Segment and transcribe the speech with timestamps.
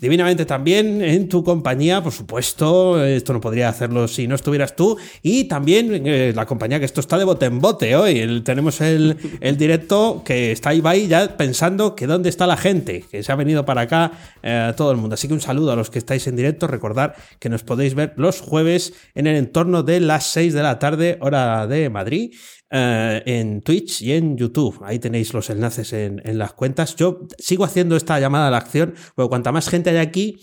[0.00, 3.02] Divinamente también en tu compañía, por supuesto.
[3.04, 4.96] Esto no podría hacerlo si no estuvieras tú.
[5.22, 8.42] Y también eh, la compañía que esto está de bote en bote hoy.
[8.42, 9.16] tenemos el,
[9.56, 13.64] directo que está ahí ya pensando que dónde está la gente, que se ha venido
[13.64, 14.12] para acá
[14.42, 15.14] eh, todo el mundo.
[15.14, 16.66] Así que un saludo a los que estáis en directo.
[16.66, 20.78] Recordad que nos podéis ver los jueves en el entorno de las 6 de la
[20.78, 22.34] tarde, hora de Madrid.
[22.68, 24.80] Eh, en Twitch y en YouTube.
[24.84, 26.96] Ahí tenéis los enlaces en, las cuentas.
[26.96, 30.40] Yo sigo haciendo esta llamada a la acción, porque cuanta más gente hay aquí,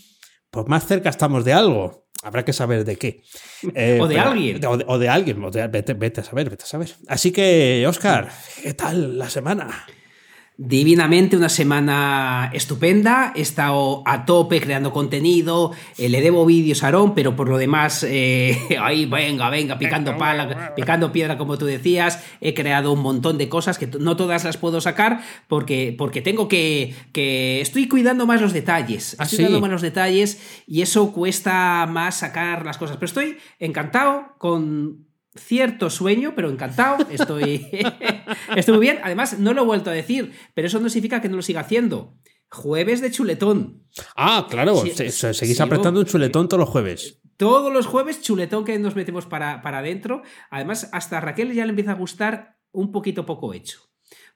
[0.49, 2.07] pues más cerca estamos de algo.
[2.23, 3.23] Habrá que saber de qué.
[3.75, 4.61] Eh, o de alguien.
[4.65, 5.41] O de, alguien.
[5.69, 6.95] vete, vete, a saber, vete a saber.
[7.09, 8.29] Así que, Oscar,
[8.61, 9.85] ¿qué tal la semana?
[10.57, 13.33] Divinamente, una semana estupenda.
[13.35, 15.71] He estado a tope creando contenido.
[15.97, 20.17] Eh, le debo vídeos a Aaron, pero por lo demás, eh, ahí venga, venga, picando
[20.17, 22.23] pala, picando piedra, como tú decías.
[22.41, 26.47] He creado un montón de cosas que no todas las puedo sacar porque, porque tengo
[26.47, 27.61] que, que.
[27.61, 29.15] Estoy cuidando más los detalles.
[29.19, 32.97] ¿Ah, estoy cuidando más los detalles y eso cuesta más sacar las cosas.
[32.97, 37.05] Pero estoy encantado con cierto sueño, pero encantado.
[37.09, 37.67] Estoy,
[38.55, 38.99] estoy muy bien.
[39.03, 41.61] Además, no lo he vuelto a decir, pero eso no significa que no lo siga
[41.61, 42.15] haciendo.
[42.49, 43.83] Jueves de chuletón.
[44.15, 44.75] Ah, claro.
[44.75, 47.19] seguís apretando un chuletón todos los jueves.
[47.37, 50.21] Todos los jueves, chuletón que nos metemos para, para adentro.
[50.51, 53.92] Además, hasta a Raquel ya le empieza a gustar un poquito poco hecho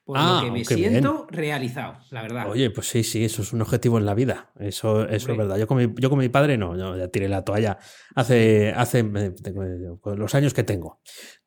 [0.08, 2.48] por lo ah, que me siento realizado, la verdad.
[2.48, 4.50] Oye, pues sí, sí, eso es un objetivo en la vida.
[4.58, 5.58] Eso, eso es verdad.
[5.58, 7.78] Yo con, mi, yo con mi padre no, yo ya tiré la toalla
[8.14, 9.04] hace, hace
[10.16, 11.02] los años que tengo.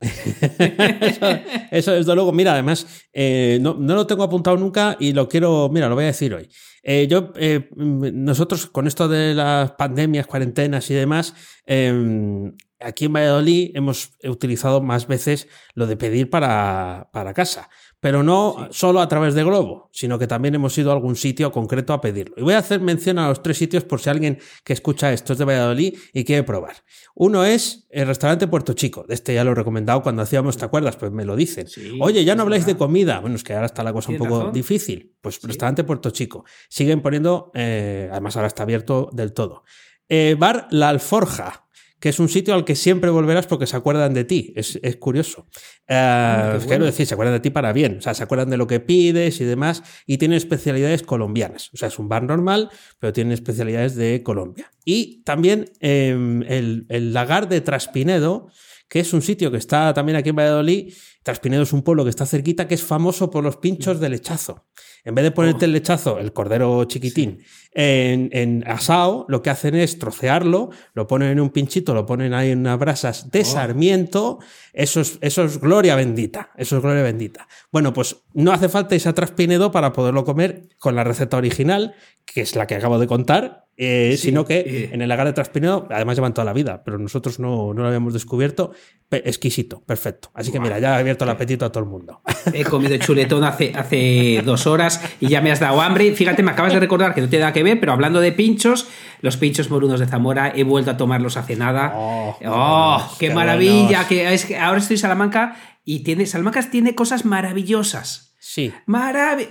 [1.72, 5.88] eso, desde luego, mira, además, eh, no, lo tengo apuntado nunca y lo quiero, mira,
[5.88, 6.48] lo voy a decir hoy.
[6.84, 11.34] Eh, yo, eh, nosotros con esto de las pandemias, cuarentenas y demás,
[11.66, 17.68] em, aquí en Valladolid hemos utilizado más veces lo de pedir para, para casa
[18.02, 21.52] pero no solo a través de Globo, sino que también hemos ido a algún sitio
[21.52, 22.34] concreto a pedirlo.
[22.36, 25.34] Y voy a hacer mención a los tres sitios por si alguien que escucha esto
[25.34, 26.74] es de Valladolid y quiere probar.
[27.14, 29.04] Uno es el restaurante Puerto Chico.
[29.06, 30.96] De este ya lo he recomendado cuando hacíamos, ¿te acuerdas?
[30.96, 31.68] Pues me lo dicen.
[32.00, 33.20] Oye, ya no habláis de comida.
[33.20, 35.14] Bueno, es que ahora está la cosa un poco difícil.
[35.20, 36.44] Pues restaurante Puerto Chico.
[36.68, 39.62] Siguen poniendo, eh, además ahora está abierto del todo.
[40.08, 41.68] Eh, bar La Alforja
[42.02, 44.52] que es un sitio al que siempre volverás porque se acuerdan de ti.
[44.56, 45.46] Es, curioso.
[45.88, 47.98] Uh, Quiero decir, se acuerdan de ti para bien.
[47.98, 49.84] O sea, se acuerdan de lo que pides y demás.
[50.04, 51.70] Y tiene especialidades colombianas.
[51.72, 54.72] O sea, es un bar normal, pero tiene especialidades de Colombia.
[54.84, 58.48] Y también em, el, el lagar de Traspinedo,
[58.92, 60.92] que es un sitio que está también aquí en Valladolid.
[61.22, 64.66] Traspinedo es un pueblo que está cerquita, que es famoso por los pinchos de lechazo.
[65.02, 65.66] En vez de ponerte oh.
[65.66, 67.42] el lechazo, el cordero chiquitín,
[67.72, 72.34] en, en, asado, lo que hacen es trocearlo, lo ponen en un pinchito, lo ponen
[72.34, 73.44] ahí en unas brasas de oh.
[73.46, 74.40] sarmiento.
[74.74, 76.50] Eso es, eso es gloria bendita.
[76.58, 77.48] Eso es gloria bendita.
[77.70, 81.94] Bueno, pues no hace falta ese Traspinedo para poderlo comer con la receta original,
[82.26, 84.90] que es la que acabo de contar, eh, sino que eh.
[84.92, 88.12] en el lagar de Traspinedo, además llevan toda la vida, pero nosotros no, lo habíamos
[88.12, 88.72] descubierto.
[89.10, 90.30] exquisito, perfecto.
[90.34, 92.20] Así que mira, ya he abierto el apetito a todo el mundo.
[92.52, 96.14] He comido chuletón hace, hace dos horas y ya me has dado hambre.
[96.14, 98.88] Fíjate, me acabas de recordar que no tiene nada que ver, pero hablando de pinchos,
[99.20, 101.94] los pinchos morunos de Zamora, he vuelto a tomarlos hace nada.
[101.96, 104.06] ¡Oh, oh qué, maravilla!
[104.06, 108.34] Que es que ahora estoy en Salamanca y tiene, Salamanca tiene cosas maravillosas.
[108.38, 108.72] Sí.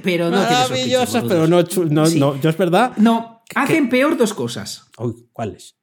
[0.03, 2.91] pero no Maravillosas, pero no, no, no, yo es verdad.
[2.97, 4.89] No, Hacen peor dos cosas.
[5.33, 5.77] ¿Cuáles?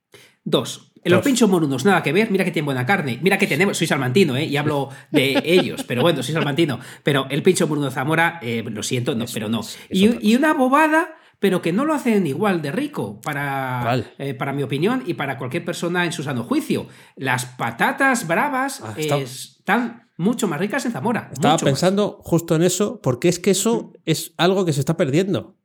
[0.44, 0.92] Dos.
[1.04, 2.30] En los pinchos morunos, nada que ver.
[2.30, 3.18] Mira que tienen buena carne.
[3.22, 3.76] Mira que tenemos.
[3.76, 4.44] Soy salmantino, ¿eh?
[4.44, 5.84] Y hablo de ellos.
[5.84, 6.80] Pero bueno, soy salmantino.
[7.02, 9.60] Pero el pincho moruno Zamora, eh, lo siento, no, pero no.
[9.90, 14.62] Y, una bobada, pero que no lo hacen igual de rico, para, eh, para mi
[14.62, 16.86] opinión y para cualquier persona en su sano juicio.
[17.16, 21.30] Las patatas bravas ah, están mucho más ricas en Zamora.
[21.32, 25.57] Estaba pensando justo en eso, porque es que eso es algo que se está perdiendo.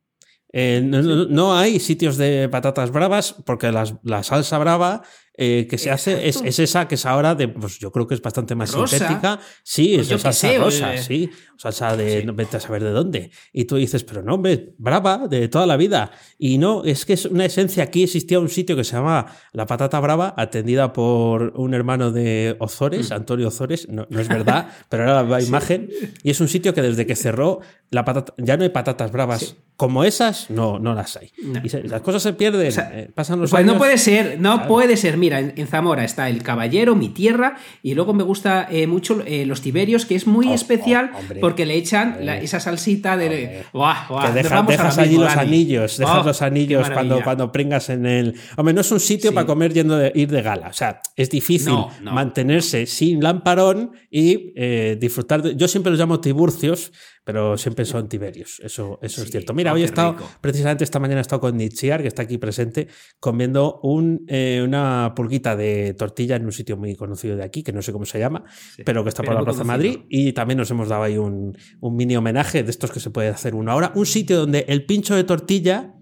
[0.56, 5.02] Eh, no, hay sitios de patatas bravas porque la salsa brava
[5.36, 8.14] eh, que se hace es, es, esa que es ahora de, pues yo creo que
[8.14, 9.40] es bastante más sintética.
[9.64, 11.28] Sí, Pues es salsa rosa, sí.
[11.56, 13.32] Salsa de no vete a saber de dónde.
[13.52, 16.12] Y tú dices, pero no, hombre, brava, de toda la vida.
[16.38, 17.82] Y no, es que es una esencia.
[17.82, 22.54] Aquí existía un sitio que se llamaba La Patata Brava, atendida por un hermano de
[22.60, 23.88] Ozores, Antonio Ozores.
[23.88, 25.90] No, no es verdad, pero era la imagen.
[26.22, 27.58] Y es un sitio que desde que cerró,
[27.90, 31.32] la patata, ya no hay patatas bravas como esas, no, no las hay.
[31.42, 31.60] No.
[31.64, 33.72] Y se- las cosas se pierden, O sea, eh, pasan los Pues años.
[33.74, 35.16] no puede ser, no puede ser.
[35.16, 39.22] Mira, en, en Zamora está el Caballero, mi tierra, y luego me gusta eh, mucho
[39.26, 41.40] eh, los Tiberios, que es muy Oh, especial oh, hombre.
[41.40, 43.24] porque le echan la- esa salsita de.
[43.26, 43.64] Hombre.
[43.72, 47.50] Buah, buah, que deja- dejas allí mismo, los anillos, dejas Oh, los anillos cuando, cuando
[47.50, 48.34] pringas en el.
[48.56, 49.34] Hombre, no es un sitio Sí.
[49.34, 50.68] para comer yendo de, ir de gala.
[50.68, 52.12] O sea, es difícil No, no.
[52.12, 54.52] mantenerse sin lamparón y
[54.96, 55.56] disfrutar de.
[55.56, 56.92] Yo siempre los llamo tiburcios,
[57.24, 58.60] pero siempre son tiberios.
[58.62, 59.54] Eso, eso es cierto.
[59.54, 60.28] Mira, Oh, hoy he estado, rico.
[60.40, 62.88] precisamente esta mañana he estado con Nietzsche, que está aquí presente,
[63.18, 67.72] comiendo un, eh, una pulguita de tortilla en un sitio muy conocido de aquí, que
[67.72, 68.44] no sé cómo se llama,
[68.76, 69.92] Sí, pero que está por la Plaza de conocido.
[69.94, 70.06] Madrid.
[70.10, 73.28] Y también nos hemos dado ahí un, un mini homenaje de estos que se puede
[73.28, 73.92] hacer uno ahora.
[73.94, 75.94] Un sitio donde el pincho de tortilla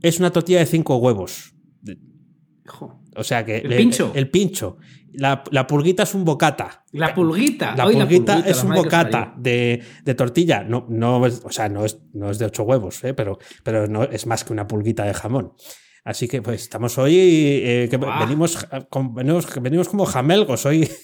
[0.00, 1.54] es una tortilla de cinco huevos.
[2.66, 3.00] Jo.
[3.16, 3.58] O sea que.
[3.58, 4.12] ¿El le- pincho?
[4.14, 4.76] El pincho.
[5.14, 6.84] La, la pulguita es un bocata.
[6.92, 7.74] La pulguita.
[7.76, 10.62] La Ay, pulguita es la un bocata de, de tortilla.
[10.64, 13.12] No, no es, o sea, no es, no es de ocho huevos, ¿eh?
[13.14, 15.52] pero, pero no, es más que una pulguita de jamón.
[16.04, 20.88] Así que pues estamos hoy eh, que venimos, con- venimos, venimos como jamelgos hoy.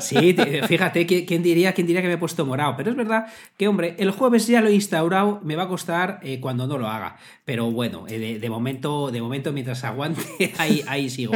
[0.00, 2.74] Sí, te- fíjate, ¿quién, diría, quién diría que me he puesto morado?
[2.76, 6.18] Pero es verdad que, hombre, el jueves ya lo he instaurado, me va a costar
[6.24, 7.16] eh, cuando no lo haga.
[7.44, 10.20] Pero bueno, eh, de, de momento, de momento, mientras aguante,
[10.58, 11.34] ahí, ahí sigo.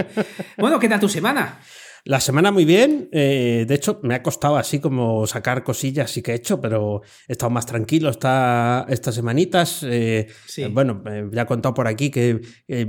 [0.59, 1.61] Bueno, ¿qué tal tu semana?
[2.07, 6.23] La semana muy bien, eh, de hecho me ha costado así como sacar cosillas sí
[6.23, 9.83] que he hecho, pero he estado más tranquilo esta, estas semanitas.
[9.83, 10.63] eh, Sí.
[10.63, 12.41] eh, bueno, ya he contado por aquí que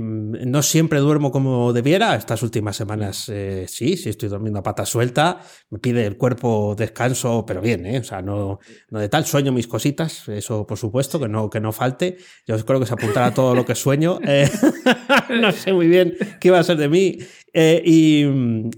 [0.08, 2.14] no siempre duermo como debiera.
[2.14, 3.24] Estas últimas semanas
[3.66, 5.40] sí, sí estoy durmiendo a pata suelta.
[5.70, 7.98] Me pide el cuerpo descanso, pero bien, ¿eh?
[7.98, 9.24] o sea, no, no de tal.
[9.26, 12.18] Sueño mis cositas, eso por supuesto, que no, que no falte.
[12.46, 14.20] Yo creo que se apuntará todo lo que sueño.
[15.40, 17.18] no sé muy bien qué va a ser de mí.
[17.60, 18.24] Eh, y,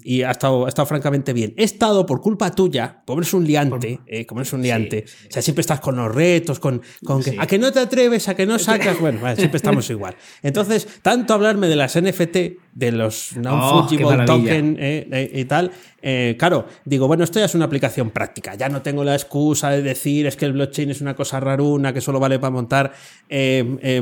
[0.04, 1.52] y ha, estado, ha estado francamente bien.
[1.58, 5.04] He estado por culpa tuya, como eres un liante, eh, como eres un liante.
[5.06, 7.36] Sí, sí, O sea, siempre estás con los retos, con, con que Sí.
[7.38, 8.98] a que no te atreves, a que no sacas.
[8.98, 10.16] Bueno, vale, siempre estamos igual.
[10.42, 12.36] Entonces, tanto hablarme de las NFT,
[12.72, 14.26] de los Oh, non-fungible maravilla.
[14.26, 15.70] token eh, eh, y tal,
[16.02, 18.54] eh, claro, digo, bueno, esto ya es una aplicación práctica.
[18.54, 21.92] Ya no tengo la excusa de decir es que el blockchain es una cosa raruna
[21.92, 22.92] que solo vale para montar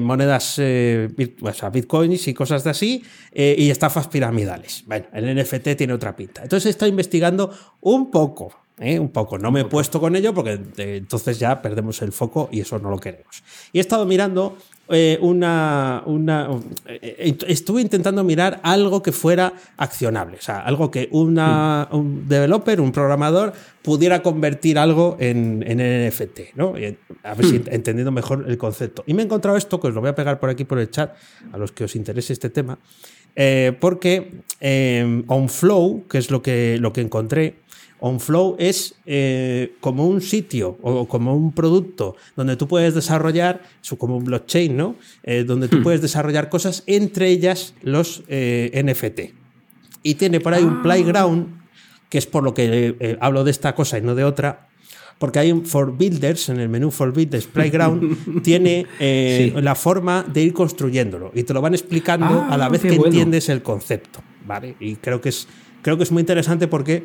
[0.00, 4.84] monedas, o sea, bitcoins y cosas de así, y estafas piramidales.
[4.86, 6.42] Bueno, el NFT tiene otra pinta.
[6.42, 8.67] Entonces he estado investigando un poco.
[8.80, 8.98] ¿Eh?
[8.98, 12.48] Un poco, no me he puesto con ello porque eh, entonces ya perdemos el foco
[12.52, 13.42] y eso no lo queremos.
[13.72, 14.56] Y he estado mirando
[14.88, 16.02] eh, una.
[16.06, 16.48] una
[16.86, 22.80] eh, estuve intentando mirar algo que fuera accionable, o sea, algo que una, un developer,
[22.80, 23.52] un programador,
[23.82, 26.74] pudiera convertir algo en, en NFT, ¿no?
[27.22, 29.04] A ver si entendiendo mejor el concepto.
[29.06, 30.90] Y me he encontrado esto, que os lo voy a pegar por aquí por el
[30.90, 31.14] chat,
[31.52, 32.78] a los que os interese este tema,
[33.80, 37.56] porque OnFlow, que es lo que, lo que encontré,
[38.00, 43.90] OnFlow es eh, como un sitio o como un producto donde tú puedes desarrollar, es
[43.98, 44.96] como un blockchain, ¿no?
[45.24, 49.34] Eh, donde tú puedes desarrollar cosas, entre ellas los eh, NFT.
[50.02, 50.82] Y tiene por ahí un Ah.
[50.82, 51.58] playground,
[52.08, 54.68] que es por lo que eh, hablo de esta cosa y no de otra,
[55.18, 59.60] porque hay un For Builders, en el menú For Builders Playground, tiene eh, Sí.
[59.60, 62.90] la forma de ir construyéndolo y te lo van explicando Ah, a la vez que
[62.90, 63.06] bueno.
[63.06, 64.76] entiendes el concepto, ¿vale?
[64.78, 65.48] Y creo que es,
[65.82, 67.04] creo que es muy interesante porque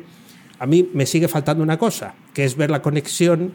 [0.64, 3.52] a mí me sigue faltando una cosa, que es ver la conexión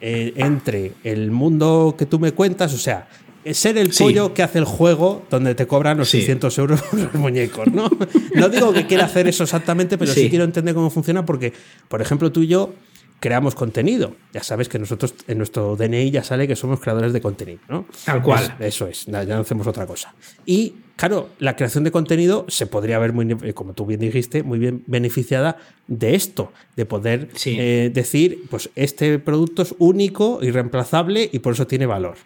[0.00, 3.08] eh, entre el mundo que tú me cuentas, o sea,
[3.52, 4.04] ser el Sí.
[4.04, 6.18] pollo que hace el juego donde te cobran los Sí.
[6.20, 7.90] 600 euros los muñecos, ¿no?
[8.34, 10.22] No digo que quiera hacer eso exactamente, pero sí.
[10.22, 10.30] Sí.
[10.30, 11.52] quiero entender cómo funciona porque,
[11.88, 12.72] por ejemplo, tú y yo
[13.20, 14.14] creamos contenido.
[14.32, 17.86] Ya sabes que nosotros en nuestro DNI ya sale que somos creadores de contenido, ¿no?
[18.04, 18.56] Tal cual.
[18.60, 20.14] Es- eso es, ya no hacemos otra cosa.
[20.44, 24.42] Y claro, la creación de contenido se podría ver muy, eh, como tú bien dijiste,
[24.42, 25.56] muy bien beneficiada
[25.86, 27.56] de esto, de poder Sí.
[27.58, 32.16] eh, decir, pues este producto es único, irreemplazable y por eso tiene valor.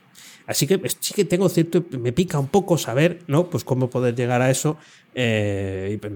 [0.47, 3.49] Así que sí que tengo cierto, me pica un poco saber, ¿no?
[3.49, 4.76] Pues cómo poder llegar a eso,
[5.14, 6.12] eh, y pues,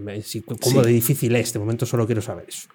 [0.61, 0.87] cómo Sí.
[0.89, 1.53] de difícil es.
[1.53, 2.69] De momento solo quiero saber eso.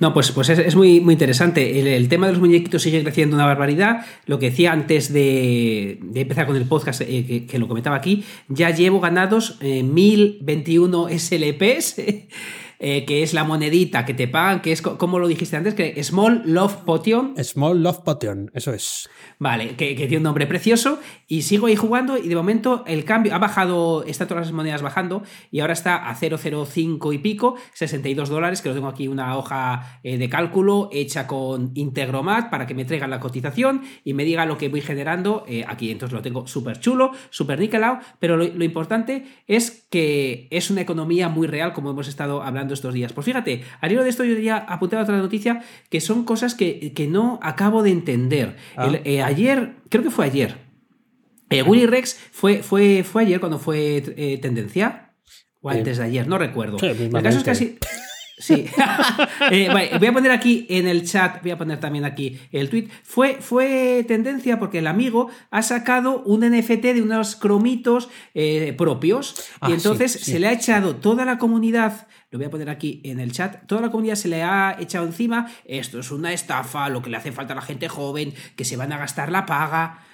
[0.00, 1.96] No, pues, pues es, es muy, muy interesante.
[1.96, 4.04] El, tema de los muñequitos sigue creciendo una barbaridad.
[4.26, 7.96] Lo que decía antes de, de empezar con el podcast, eh, que, que lo comentaba
[7.96, 11.96] aquí, ya llevo ganados eh, 1021 SLPs.
[12.86, 16.04] eh, que es la monedita que te pagan, que es como lo dijiste antes, que
[16.04, 17.32] Small Love Potion.
[17.42, 19.08] Small Love Potion, eso es.
[19.38, 20.98] Vale, que, tiene un nombre precioso.
[21.26, 24.82] Y sigo ahí jugando y de momento el cambio ha bajado, está todas las monedas
[24.82, 29.38] bajando y ahora está a 0,05 y pico, 62 dólares, que lo tengo aquí una
[29.38, 34.24] hoja eh, de cálculo hecha con Integromat para que me traigan la cotización y me
[34.24, 35.90] diga lo que voy generando eh, aquí.
[35.90, 40.82] Entonces lo tengo súper chulo, súper niquelado, pero lo, lo importante es que es una
[40.82, 43.12] economía muy real como hemos estado hablando estos días.
[43.12, 46.54] Pues fíjate, al hilo de esto yo ya apunté a otra noticia que son cosas
[46.54, 48.56] que, no acabo de entender.
[48.76, 48.90] Ah.
[49.04, 50.64] Eh, ayer, creo que fue ayer,
[51.50, 55.12] eh, Willy Rex fue, fue, fue ayer cuando fue eh, tendencia.
[55.60, 56.76] O antes de ayer, no recuerdo.
[56.80, 57.78] el caso es que así.
[58.36, 58.66] Sí.
[60.00, 62.88] voy a poner aquí en el chat, voy a poner también aquí el tweet.
[63.04, 68.08] Fue, fue tendencia porque el amigo ha sacado un NFT de unos cromitos
[68.76, 72.68] propios y ah, entonces se le ha echado toda la comunidad lo voy a poner
[72.68, 76.32] aquí en el chat, toda la comunidad se le ha echado encima, esto es una
[76.32, 79.30] estafa, lo que le hace falta a la gente joven, que se van a gastar
[79.30, 80.04] la paga.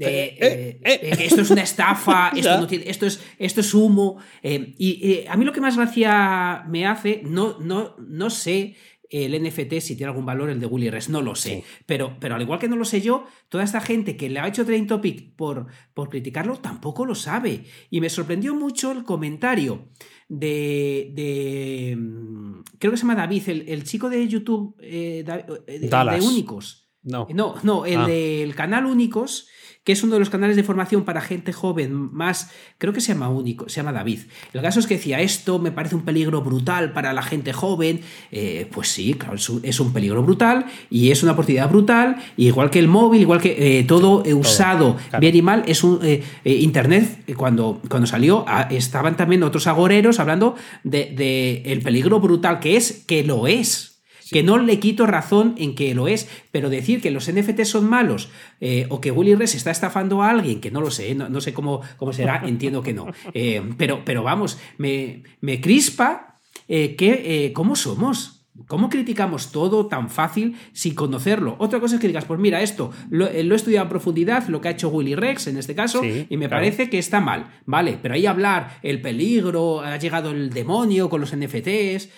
[0.00, 4.16] Eh, eh, eh, esto es una estafa, esto, es, esto es humo.
[4.42, 8.76] y a mí lo que más gracia me hace, no, no, no sé
[9.10, 11.62] el NFT si tiene algún valor el de Willy Res, no lo sé.
[11.84, 14.48] Pero, pero al igual que no lo sé yo, toda esta gente que le ha
[14.48, 17.64] hecho Train Topic por, por criticarlo tampoco lo sabe.
[17.90, 19.90] Y me sorprendió mucho el comentario
[20.28, 25.24] de, de mm, creo que se llama David, el, chico de YouTube eh,
[25.66, 26.90] eh, de, Únicos.
[27.02, 27.26] No.
[27.34, 28.06] No, no, el ah.
[28.06, 29.48] del canal Únicos
[29.84, 33.12] que es uno de los canales de formación para gente joven más, creo que se
[33.12, 34.20] llama único, se llama David.
[34.54, 38.00] El caso es que decía, esto me parece un peligro brutal para la gente joven.
[38.32, 42.78] Eh, pues sí, claro, es un peligro brutal y es una oportunidad brutal, igual que
[42.78, 47.80] el móvil, igual que eh, todo, usado bien y mal, es un eh, Internet, cuando,
[47.88, 53.04] cuando salió, ah, estaban también otros agoreros hablando de, de el peligro brutal que es,
[53.06, 53.93] que lo es
[54.30, 57.88] que no le quito razón en que lo es, pero decir que los NFT son
[57.88, 61.40] malos eh, o que Willy Res está estafando a alguien, que no lo sé, no,
[61.40, 63.06] sé cómo, cómo, será, entiendo que no.
[63.32, 68.40] Eh, pero, pero vamos, me, me crispa eh, que, cómo somos.
[68.68, 71.56] ¿Cómo criticamos todo tan fácil sin conocerlo?
[71.58, 74.68] Otra cosa es que digas, pues mira, esto lo, he estudiado a profundidad, lo que
[74.68, 77.98] ha hecho Willy Rex en este caso, y me parece que está mal, ¿vale?
[78.00, 82.10] Pero ahí hablar, el peligro, ha llegado el demonio con los NFTs,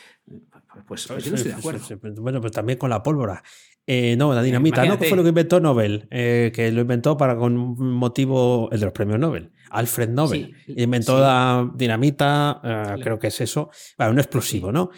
[0.87, 1.80] pues, pues yo no estoy de acuerdo.
[2.21, 3.42] bueno, pues también con la pólvora.
[3.87, 4.99] Eh, no, la dinamita, ¿no?
[4.99, 8.80] Que fue lo que inventó Nobel, eh, que lo inventó para con un motivo, el
[8.80, 10.54] de los premios Nobel, Alfred Nobel.
[10.68, 14.90] inventó la dinamita, eh, creo que es eso, para un explosivo, ¿no?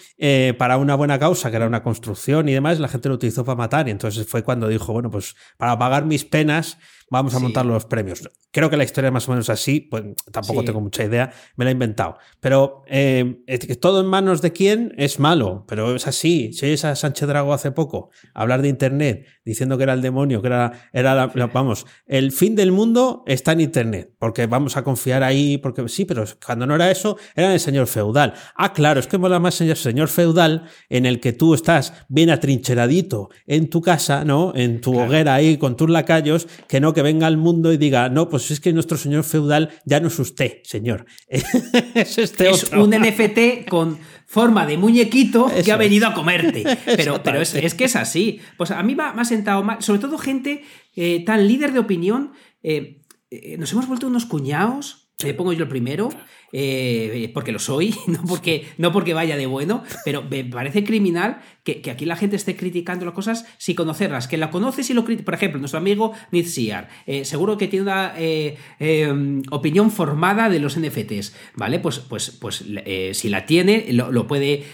[0.59, 3.57] para una buena causa, que era una construcción y demás, la gente lo utilizó para
[3.57, 3.89] matar.
[3.89, 6.79] Y entonces fue cuando dijo, bueno, pues para pagar mis penas,
[7.11, 8.29] vamos a montar los premios.
[8.51, 11.65] Creo que la historia es más o menos así, pues tampoco tengo mucha idea, me
[11.65, 12.17] la he inventado.
[12.41, 13.43] Pero eh,
[13.81, 16.53] todo en manos de quién es malo, pero es así.
[16.53, 20.41] Si oyes a Sánchez Drago hace poco hablar de Internet, diciendo que era el demonio,
[20.41, 24.85] que era, era la, vamos, el fin del mundo está en Internet, porque vamos a
[24.85, 28.35] confiar ahí, porque sí, pero cuando no era eso, era el señor feudal.
[28.57, 32.31] Ah, claro, es que mola más el señor feudal en el que tú estás bien
[32.31, 34.53] atrincheradito en tu casa, ¿no?
[34.55, 38.09] En tu hoguera ahí con tus lacayos, que no que venga al mundo y diga,
[38.09, 41.07] no, pues es que nuestro señor feudal ya no es usted, señor.
[41.29, 43.99] es este es un NFT con
[44.29, 46.63] forma de muñequito que ha venido a comerte.
[46.97, 48.41] Pero, pero es, que es así.
[48.57, 50.63] Pues a mí me ha, sentado mal, sobre todo gente
[50.95, 52.33] eh, tan líder de opinión.
[52.63, 52.98] Eh,
[53.31, 56.11] eh, nos hemos vuelto unos cuñados, le pongo yo el primero,
[56.53, 61.41] eh, porque lo soy, no porque, no porque vaya de bueno, pero me parece criminal
[61.65, 65.05] que, aquí la gente esté criticando las cosas sin conocerlas, que la conoces y lo
[65.05, 65.25] criticas.
[65.25, 70.61] Por ejemplo, nuestro amigo Nitziar, eh, seguro que tiene una eh, em, opinión formada de
[70.61, 71.81] los NFTs, ¿vale?
[71.81, 72.65] Pues, pues, pues
[73.13, 74.65] si la tiene, lo, puede,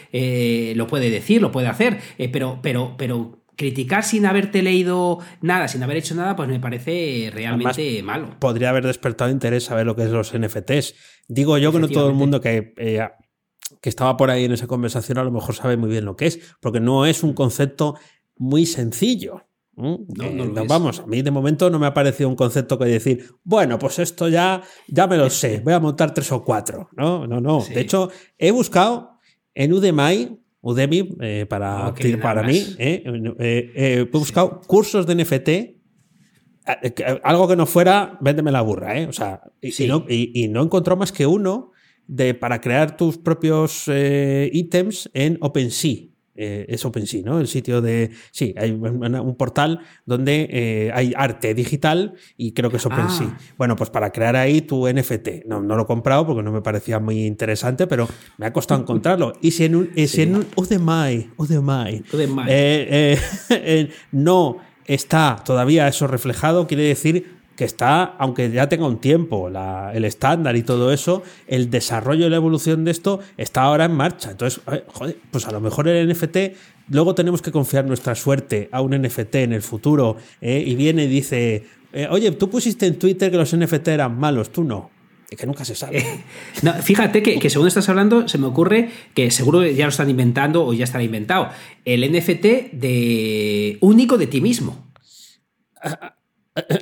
[0.74, 5.82] lo puede decir, lo puede hacer, pero, pero, pero criticar sin haberte leído nada, sin
[5.82, 8.36] haber hecho nada, pues me parece realmente malo.
[8.38, 10.94] Podría haber despertado interés saber lo que es los NFTs.
[11.28, 13.06] Digo yo que no todo el mundo que, eh,
[13.80, 16.26] que estaba por ahí en esa conversación a lo mejor sabe muy bien lo que
[16.26, 17.96] es, porque no es un concepto
[18.36, 19.46] muy sencillo.
[19.76, 23.98] vamos, a mí de momento no me ha parecido un concepto que decir, bueno, pues
[23.98, 26.88] esto ya, ya me lo sé, voy a montar tres o cuatro.
[26.96, 27.64] No, no, no.
[27.64, 29.18] De hecho, he buscado
[29.54, 32.64] en Udemy Udemy eh, para, para mí.
[32.78, 33.04] Eh,
[33.38, 35.48] eh, he buscado cursos de NFT.
[37.22, 41.12] Algo que no fuera, véndeme la burra, O sea, y, no, y, no encontró más
[41.12, 41.72] que uno
[42.06, 46.13] de, para crear tus propios ítems en OpenSea.
[46.36, 47.38] Eh, es OpenSea, ¿no?
[47.38, 48.10] El sitio de.
[48.30, 53.28] Sí, hay un portal donde eh, hay arte digital y creo que es OpenSea.
[53.30, 53.38] Ah.
[53.56, 55.46] Bueno, pues para crear ahí tu NFT.
[55.46, 58.80] No, no lo he comprado porque no me parecía muy interesante, pero me ha costado
[58.80, 59.32] encontrarlo.
[59.40, 62.02] Y si en un, si en un Udemy, Udemy,
[62.48, 69.48] eh, no está todavía eso reflejado, quiere decir que está, aunque ya tenga un tiempo
[69.48, 73.92] el estándar y todo eso, el desarrollo y la evolución de esto está ahora en
[73.92, 74.32] marcha.
[74.32, 74.60] Entonces,
[74.92, 76.36] joder, pues a lo mejor el NFT,
[76.88, 80.62] luego tenemos que confiar nuestra suerte a un NFT en el futuro ¿eh?
[80.66, 84.50] y viene y dice, eh, oye, tú pusiste en Twitter que los NFT eran malos,
[84.50, 84.90] tú no.
[85.36, 86.04] Que nunca se sabe.
[86.62, 90.08] no, fíjate que, que, según estás hablando, se me ocurre que seguro ya lo están
[90.08, 91.48] inventando o ya estará inventado.
[91.84, 94.92] El NFT de único de ti mismo.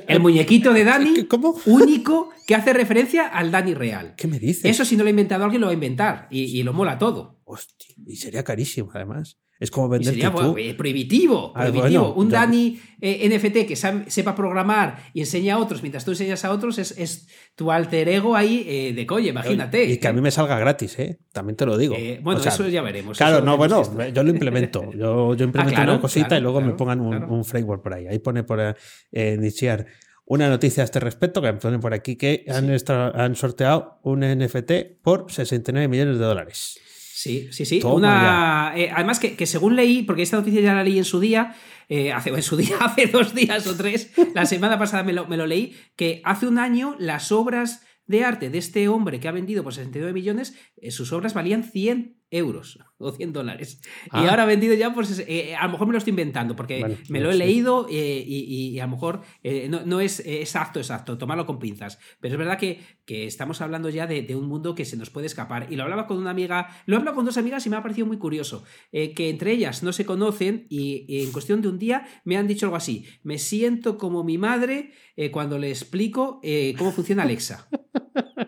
[0.07, 1.59] El muñequito de Dani, ¿Cómo?
[1.65, 4.13] único que hace referencia al Dani real.
[4.15, 4.65] ¿Qué me dices?
[4.65, 6.27] Eso si no lo ha inventado alguien, lo va a inventar.
[6.29, 7.39] Y, lo mola todo.
[7.43, 9.39] Hostia, y sería carísimo, además.
[9.59, 11.53] Es como vender sería eh, prohibitivo.
[11.55, 12.13] Ah, prohibitivo.
[12.15, 16.51] un Dani eh, NFT que sepa programar y enseña a otros mientras tú enseñas a
[16.51, 19.85] otros es, tu alter ego ahí eh, de colle, imagínate.
[19.85, 21.19] Y que a mí me salga gratis, ¿eh?
[21.31, 21.95] También te lo digo.
[22.21, 23.17] bueno, eso ya veremos.
[23.17, 24.91] Claro, no, bueno, yo lo implemento.
[24.93, 28.07] Yo, yo implemento ah, una cosita y luego me pongan un, framework por ahí.
[28.07, 28.75] Ahí pone por
[29.11, 29.85] iniciar
[30.25, 34.21] una noticia a este respecto que me ponen por aquí que han, han sorteado un
[34.21, 36.79] NFT por 69 millones de dólares.
[37.23, 37.79] Sí, sí, sí.
[37.85, 41.55] Una, eh, además, que, según leí, porque esta noticia ya la leí en su día,
[41.87, 45.25] eh, hace, en su día, hace dos días o tres, la semana pasada me lo,
[45.25, 49.29] me lo leí, que hace un año las obras de arte de este hombre que
[49.29, 53.79] ha vendido por 69 millones, eh, sus obras valían 100 euros o 100 dólares.
[54.05, 54.29] Y ah.
[54.29, 57.19] ahora ha vendido ya, pues eh, a lo mejor me lo estoy inventando, porque me
[57.19, 61.59] lo he leído eh, y, a lo mejor eh, no, es exacto, exacto, tomarlo con
[61.59, 61.99] pinzas.
[62.19, 65.27] Pero es verdad que, que estamos hablando ya de, un mundo que se nos puede
[65.27, 65.67] escapar.
[65.69, 67.83] Y lo hablaba con una amiga, lo he hablado con dos amigas y me ha
[67.83, 72.07] parecido muy curioso, que entre ellas no se conocen y en cuestión de un día
[72.23, 74.91] me han dicho algo así, me siento como mi madre
[75.31, 76.41] cuando le explico
[76.77, 77.67] cómo funciona Alexa.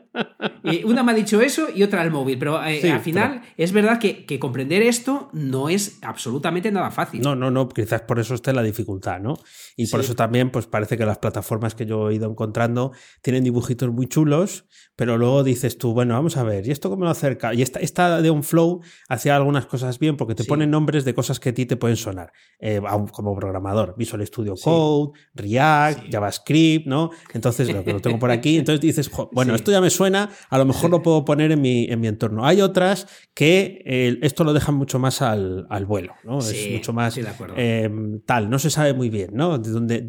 [0.85, 3.99] una me ha dicho eso y otra al móvil, pero eh, al final es verdad
[3.99, 7.21] que, comprender esto no es absolutamente nada fácil.
[7.21, 9.37] No, no, no, quizás por eso esté la dificultad, ¿no?
[9.75, 12.91] Y por eso también, pues parece que las plataformas que yo he ido encontrando
[13.21, 17.05] tienen dibujitos muy chulos, pero luego dices tú, bueno, vamos a ver, ¿y esto cómo
[17.05, 17.53] lo acerca?
[17.53, 21.39] Y esta, esta de flow hacía algunas cosas bien porque te ponen nombres de cosas
[21.39, 22.81] que a ti te pueden sonar, eh,
[23.11, 27.11] como programador, Visual Studio Code, React, JavaScript, ¿no?
[27.33, 30.54] Entonces, lo que lo tengo por aquí, entonces dices, bueno, esto ya me suena a
[30.57, 32.45] lo mejor lo puedo poner en mi, en mi entorno.
[32.45, 36.39] Hay otras que eh, esto lo dejan mucho más al, vuelo, ¿no?
[36.39, 37.17] es mucho más
[37.55, 39.57] em, tal, no se sabe muy bien, ¿no?
[39.57, 40.05] dónde,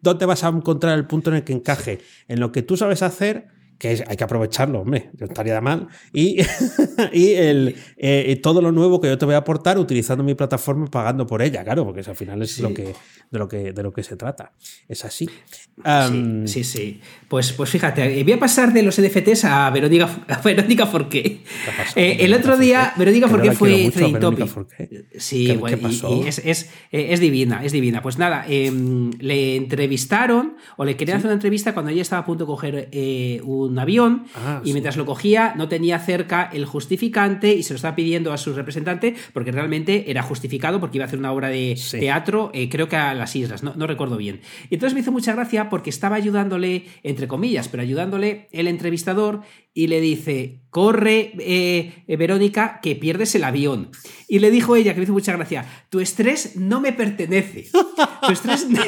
[0.00, 3.02] dónde vas a encontrar el punto en el que encaje en lo que tú sabes
[3.02, 3.48] hacer
[3.82, 5.88] que hay que aprovecharlo, hombre, yo estaría mal.
[6.12, 6.40] Y,
[7.12, 10.86] y el, eh, todo lo nuevo que yo te voy a aportar utilizando mi plataforma
[10.86, 12.94] y pagando por ella, claro, porque al final es lo que,
[13.32, 14.52] de, lo que, de lo que se trata.
[14.88, 15.28] Es así.
[16.44, 20.86] sí, sí, Pues, pues fíjate, voy a pasar de los NFTs a Verónica, a Verónica
[20.86, 21.40] Forqué.
[21.96, 24.48] Eh, el otro día, Verónica Forqué fue Trading Topic.
[25.18, 28.00] Sí, Y, es, es, es, divina, es divina.
[28.00, 32.26] Pues nada, em, le entrevistaron o le querían hacer una entrevista cuando ella estaba a
[32.26, 36.48] punto de coger eh, un un avión ah, y mientras lo cogía no tenía cerca
[36.52, 40.98] el justificante y se lo estaba pidiendo a su representante porque realmente era justificado porque
[40.98, 43.86] iba a hacer una obra de teatro, eh, creo que a las islas, no, no
[43.86, 44.40] recuerdo bien.
[44.70, 49.42] Y entonces me hizo mucha gracia porque estaba ayudándole, entre comillas, pero ayudándole el entrevistador
[49.74, 53.90] y le dice, corre, eh, eh, Verónica, que pierdes el avión.
[54.28, 57.66] Y le dijo ella, que me hizo mucha gracia, tu estrés no me pertenece.
[58.26, 58.80] Tu estrés, me,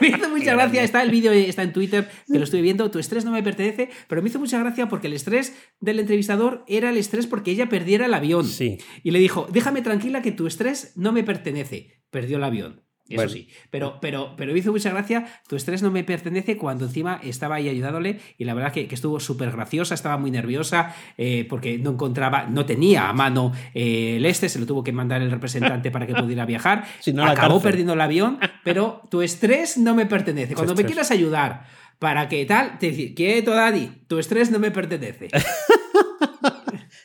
[0.00, 2.98] me hizo mucha gracia, está el vídeo, está en Twitter, que lo estoy viendo, tu
[2.98, 6.90] estrés no me pertenece, pero me hizo mucha gracia porque el estrés del entrevistador era
[6.90, 8.46] el estrés porque ella perdiera el avión.
[8.46, 8.78] Sí.
[9.02, 12.02] Y le dijo, déjame tranquila que tu estrés no me pertenece.
[12.10, 12.82] Perdió el avión.
[13.10, 13.48] Eso sí.
[13.70, 15.26] Pero, pero, pero hizo mucha gracia.
[15.48, 19.20] Tu estrés no me pertenece cuando encima estaba ahí ayudándole y la verdad que, estuvo
[19.20, 24.26] súper graciosa, estaba muy nerviosa eh, porque no encontraba, no tenía a mano eh, el
[24.26, 26.84] este, se lo tuvo que mandar el representante para que pudiera viajar.
[27.20, 30.54] Acabó perdiendo el avión, pero tu estrés no me pertenece.
[30.54, 31.64] Cuando me quieras ayudar
[31.98, 35.28] para que tal, te decir, quieto, Dani, tu estrés no me pertenece.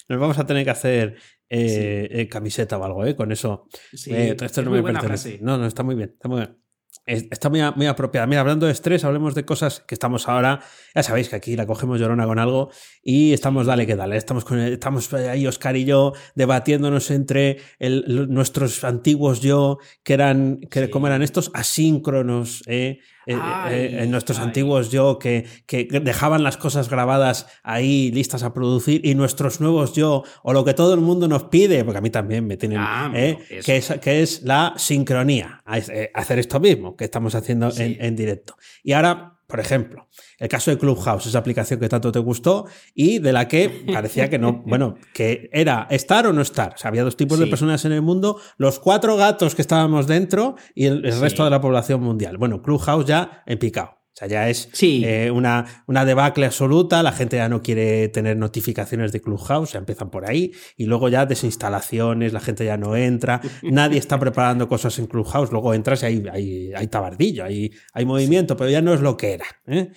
[0.07, 1.15] Nos vamos a tener que hacer
[1.49, 3.15] eh, eh, camiseta o algo, ¿eh?
[3.15, 3.67] Con eso.
[4.07, 5.39] Eh, esto no me pertenece.
[5.41, 6.57] No, no, está muy bien, está muy bien.
[7.05, 8.25] Está muy, muy, apropiada.
[8.25, 10.61] Mira, hablando de estrés, hablemos de cosas que estamos ahora.
[10.95, 12.71] Ya sabéis que aquí la cogemos llorona con algo
[13.03, 14.17] y estamos, dale que dale.
[14.17, 17.59] Estamos, con, estamos ahí, Oscar y yo, debatiéndonos entre
[18.07, 22.99] nuestros antiguos yo, que eran, que, como eran estos asíncronos, ¿eh?
[23.25, 29.15] En nuestros antiguos yo que, que, dejaban las cosas grabadas ahí listas a producir y
[29.15, 32.45] nuestros nuevos yo o lo que todo el mundo nos pide, porque a mí también
[32.47, 37.69] me tienen, ah, que, es, que es la sincronía, hacer esto mismo que estamos haciendo
[37.77, 38.55] en, en directo.
[38.83, 40.07] Y ahora por ejemplo,
[40.39, 44.29] el caso de Clubhouse, esa aplicación que tanto te gustó y de la que parecía
[44.29, 46.73] que no, bueno, que era estar o no estar.
[46.73, 50.07] O sea, había dos tipos de personas en el mundo, los cuatro gatos que estábamos
[50.07, 52.37] dentro y el, resto de la población mundial.
[52.37, 54.04] Bueno, Clubhouse ya en picado.
[54.15, 58.37] O sea, ya es eh, una, una, debacle absoluta, la gente ya no quiere tener
[58.37, 62.95] notificaciones de Clubhouse, ya empiezan por ahí, y luego ya desinstalaciones, la gente ya no
[62.95, 67.73] entra, nadie está preparando cosas en Clubhouse, luego entras y hay, hay, hay tabardillo, hay,
[67.91, 69.47] hay movimiento, pero ya no es lo que era.
[69.67, 69.91] ¿eh?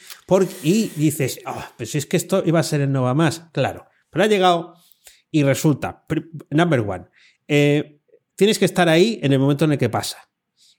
[0.64, 3.86] y dices, oh, pues si es que esto iba a ser en Nova Más, claro,
[4.10, 4.74] pero ha llegado
[5.30, 6.04] y resulta,
[6.50, 7.04] number one,
[7.46, 8.00] eh,
[8.34, 10.28] tienes que estar ahí en el momento en el que pasa.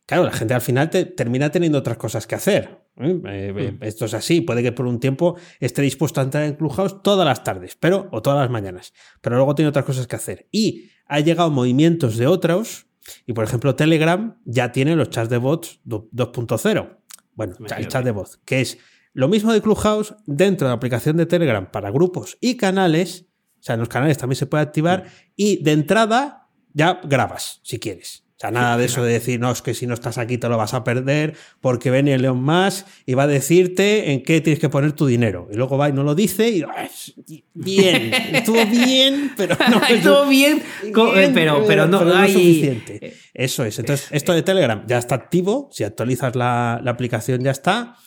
[0.09, 2.79] Claro, la gente al final te, termina teniendo otras cosas que hacer.
[2.99, 3.21] ¿Eh?
[3.25, 3.77] Eh.
[3.81, 7.25] Esto es así, puede que por un tiempo esté dispuesto a entrar en Clubhouse todas
[7.25, 10.47] las tardes, pero, o todas las mañanas, pero luego tiene otras cosas que hacer.
[10.51, 12.87] Y ha llegado movimientos de otros,
[13.25, 16.97] y por ejemplo Telegram ya tiene los chats de bots 2.0.
[17.33, 18.77] Bueno, el chat de voz, que es
[19.13, 23.25] lo mismo de Clubhouse dentro de la aplicación de Telegram para grupos y canales,
[23.59, 27.79] o sea, en los canales también se puede activar, y de entrada ya grabas, si
[27.79, 28.28] quieres.
[28.39, 30.47] O sea, nada de eso de decir, no, es que si no estás aquí te
[30.47, 34.39] lo vas a perder, porque viene el León más y va a decirte en qué
[34.39, 35.49] tienes que poner tu dinero.
[35.51, 36.63] Y luego va y no lo dice y
[37.53, 40.63] bien, estuvo bien, pero no estuvo bien,
[41.33, 42.31] pero, pero no, hay...
[42.31, 43.07] suficiente.
[43.07, 43.77] Eh, eso es.
[43.77, 47.97] Entonces, esto de Telegram ya está activo, si actualizas la, la aplicación ya está.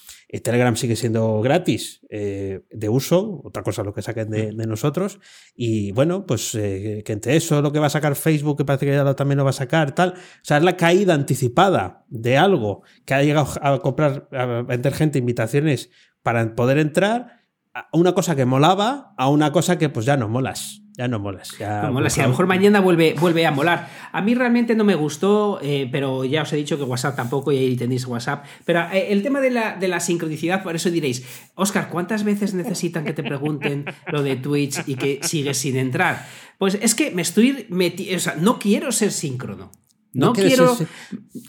[0.41, 5.21] Telegram sigue siendo gratis eh, de uso, otra cosa lo que saquen de, nosotros.
[5.55, 8.87] Y bueno, pues eh, que entre eso, lo que va a sacar Facebook, que parece
[8.87, 10.15] que ya también lo va a sacar, tal.
[10.15, 14.95] O sea, es la caída anticipada de algo que ha llegado a comprar, a vender
[14.95, 15.91] gente invitaciones
[16.23, 17.43] para poder entrar,
[17.75, 21.19] a una cosa que molaba, a una cosa que pues ya no molas ya no
[21.19, 21.57] molas.
[21.59, 22.17] Ya no molas.
[22.19, 23.89] Y a lo mejor mañana vuelve, vuelve a molar.
[24.13, 27.51] A mí realmente no me gustó, eh, pero ya os he dicho que WhatsApp tampoco,
[27.51, 28.45] y ahí tenéis WhatsApp.
[28.65, 31.25] Pero eh, el tema de la, de la sincronicidad, por eso diréis,
[31.55, 36.27] Oscar, ¿cuántas veces necesitan que te pregunten lo de Twitch y que sigues sin entrar?
[36.59, 39.71] Pues es que me estoy metiendo, o sea, no quiero ser síncrono.
[40.15, 40.77] No, quiero.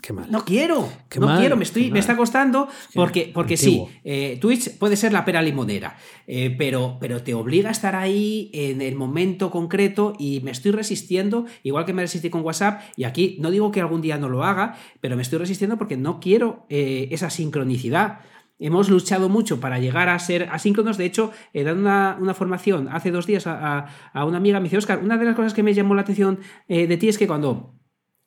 [0.01, 0.31] Qué mal.
[0.31, 0.89] No quiero.
[1.19, 1.57] no quiero.
[1.57, 5.97] Me, estoy, me está costando porque, porque sí, eh, Twitch puede ser la pera limonera,
[6.27, 10.71] eh, pero, pero te obliga a estar ahí en el momento concreto y me estoy
[10.71, 12.81] resistiendo, igual que me resistí con WhatsApp.
[12.95, 15.97] Y aquí no digo que algún día no lo haga, pero me estoy resistiendo porque
[15.97, 18.19] no quiero eh, esa sincronicidad.
[18.59, 20.97] Hemos luchado mucho para llegar a ser asíncronos.
[20.97, 24.59] De hecho, he dado una, formación hace dos días a, a, una amiga.
[24.61, 27.17] Me dice, Oscar, una de las cosas que me llamó la atención de ti es
[27.17, 27.73] que cuando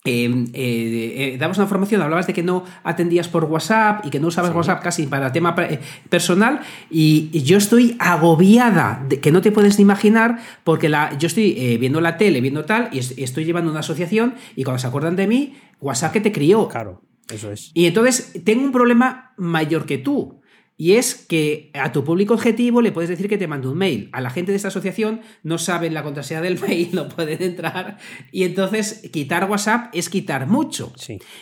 [0.07, 4.29] eh, eh, dabas una formación, hablabas de que no atendías por WhatsApp y que no
[4.29, 9.53] usabas WhatsApp casi para tema eh, personal y, yo estoy agobiada, de, que no te
[9.53, 13.71] puedes ni imaginar, porque la, yo estoy viendo la tele, viendo tal, y estoy llevando
[13.71, 16.69] una asociación y cuando se acuerdan de mí, WhatsApp que te crió.
[16.69, 17.71] Claro, eso es.
[17.75, 20.41] Y entonces tengo un problema mayor que tú.
[20.79, 24.11] Y es que a tu público objetivo le puedes decir que te mande un mail.
[24.13, 27.99] A la gente de esta asociación no saben la contraseña del mail, no pueden entrar.
[28.31, 30.93] Y entonces quitar WhatsApp es quitar mucho.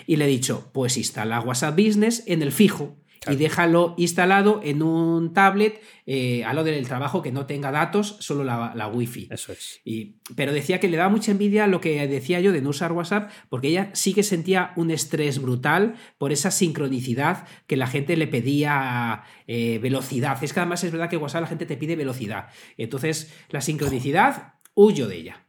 [0.07, 2.97] Y le he dicho, pues instala WhatsApp Business en el fijo
[3.29, 8.17] y déjalo instalado en un tablet eh, a lo del trabajo que no tenga datos,
[8.21, 9.29] solo la, la wifi.
[9.31, 9.81] Eso es.
[9.85, 12.93] Y, pero decía que le daba mucha envidia lo que decía yo de no usar
[12.93, 18.17] WhatsApp, porque ella sí que sentía un estrés brutal por esa sincronicidad que la gente
[18.17, 20.43] le pedía eh, velocidad.
[20.43, 22.49] Es que además es verdad que WhatsApp la gente te pide velocidad.
[22.77, 25.47] Entonces, la sincronicidad, huyo de ella.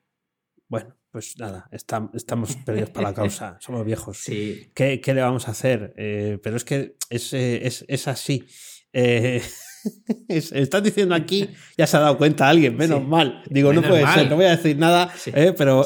[0.68, 4.18] Bueno, pues nada, estamos perdidos para la causa, somos viejos.
[4.18, 4.70] Sí.
[4.74, 5.94] ¿Qué, le vamos a hacer?
[5.96, 8.44] Eh, pero es que es, eh, es, así.
[8.92, 9.42] Eh,
[10.28, 11.48] estás diciendo aquí,
[11.78, 13.44] ya se ha dado cuenta alguien, menos mal.
[13.50, 15.10] Digo, no puede ser, no voy a decir nada,
[15.58, 15.86] pero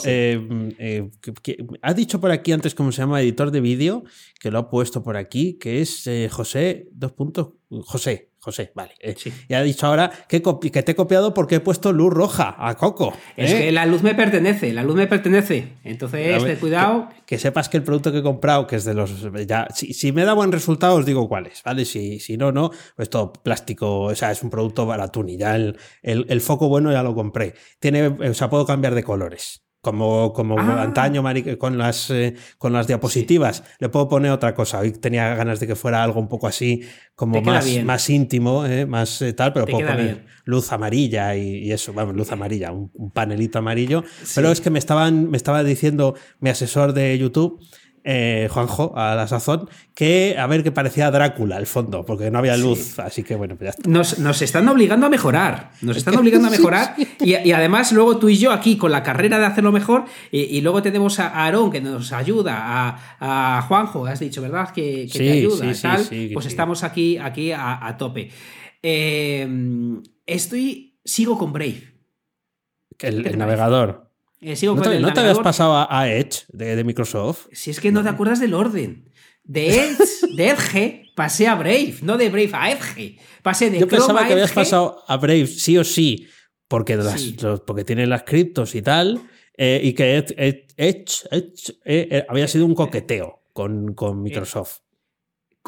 [1.83, 4.05] has dicho por aquí antes cómo se llama editor de vídeo,
[4.39, 8.93] que lo ha puesto por aquí, que es José, dos puntos, José, José, vale.
[9.01, 9.15] Eh,
[9.49, 12.75] ya he dicho ahora que, que, te he copiado porque he puesto luz roja a
[12.75, 13.13] Coco.
[13.35, 13.57] Es ¿eh?
[13.57, 15.73] que la luz me pertenece, la luz me pertenece.
[15.83, 17.09] Entonces, cuidado.
[17.25, 19.27] Que, sepas que el producto que he comprado, que es de los.
[19.45, 21.83] Ya, si, me da buen resultado, os digo cuál es, ¿vale?
[21.83, 25.57] Si, si no, no, pues todo plástico, o sea, es un producto baratún y ya
[25.57, 27.55] el, el foco bueno ya lo compré.
[27.79, 30.81] Tiene, o sea, puedo cambiar de colores como, como ah.
[30.81, 31.23] antaño
[31.57, 33.63] con las, eh, con las diapositivas.
[33.79, 34.79] Le puedo poner otra cosa.
[34.79, 36.81] Hoy tenía ganas de que fuera algo un poco así,
[37.15, 41.93] como más, más íntimo, eh, más eh, tal, pero puedo poner luz amarilla y, eso,
[41.93, 44.03] vamos, luz amarilla, un, panelito amarillo.
[44.35, 47.59] Pero es que me estaban, me estaba diciendo mi asesor de YouTube
[48.03, 52.39] eh, Juanjo, a la sazón, que a ver que parecía Drácula al fondo, porque no
[52.39, 52.99] había luz.
[52.99, 53.89] Así que bueno, pues ya está.
[53.89, 55.71] Nos, nos, están obligando a mejorar.
[55.81, 56.95] Nos están obligando a mejorar.
[57.19, 60.05] Y, y, además, luego tú y yo aquí con la carrera de hacerlo mejor.
[60.31, 64.71] Y, y luego tenemos a Aarón que nos ayuda, a, a Juanjo, has dicho, ¿verdad?
[64.71, 66.33] Que, que Sí, te ayuda sí, y tal.
[66.33, 68.29] pues estamos aquí, aquí a, a tope.
[68.81, 69.47] Eh,
[70.25, 70.99] estoy.
[71.03, 71.99] Sigo con Brave.
[72.99, 74.08] El, navegador.
[74.41, 76.83] Eh, sigo ¿No con te, el no te habías pasado a, a Edge de, de
[76.83, 77.47] Microsoft?
[77.51, 79.09] Si es que no te acuerdas del orden.
[79.43, 79.97] De Edge,
[80.35, 83.17] de Edge pasé a Brave, no de Brave a Edge.
[83.41, 86.27] Pasé de Yo Chrome pensaba a que habías pasado a Brave sí o sí,
[86.67, 87.35] porque, las- Sí.
[87.41, 89.19] los- porque tiene las criptos y tal,
[89.57, 90.35] eh, y que Edge,
[90.77, 94.79] Edge- eh, había sido un coqueteo con, con Microsoft.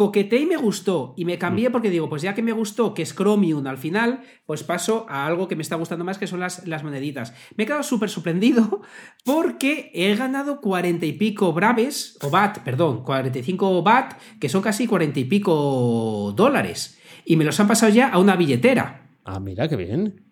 [0.02, 1.14] Coqueteé y me gustó.
[1.16, 1.72] Y me cambié Mm.
[1.72, 5.28] porque digo, pues ya que me gustó, que es Chromium al final, pues paso a
[5.28, 7.36] algo que me está gustando más, que son las, las moneditas.
[7.56, 8.82] Me he quedado súper sorprendido
[9.26, 14.88] porque he ganado cuarenta y pico braves, o bat, perdón, 45 bat, que son casi
[14.88, 16.98] cuarenta y pico dólares.
[17.26, 19.08] Y me los han pasado ya a una billetera.
[19.24, 20.26] Ah, mira, qué bien.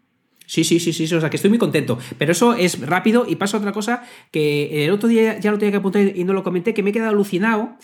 [0.47, 1.99] Sí, sí, sí, sí, sí, o sea que estoy muy contento.
[2.17, 4.01] Pero eso es rápido y paso a otra cosa
[4.31, 6.89] que el otro día ya lo tenía que apuntar y no lo comenté, que me
[6.89, 7.77] he quedado alucinado.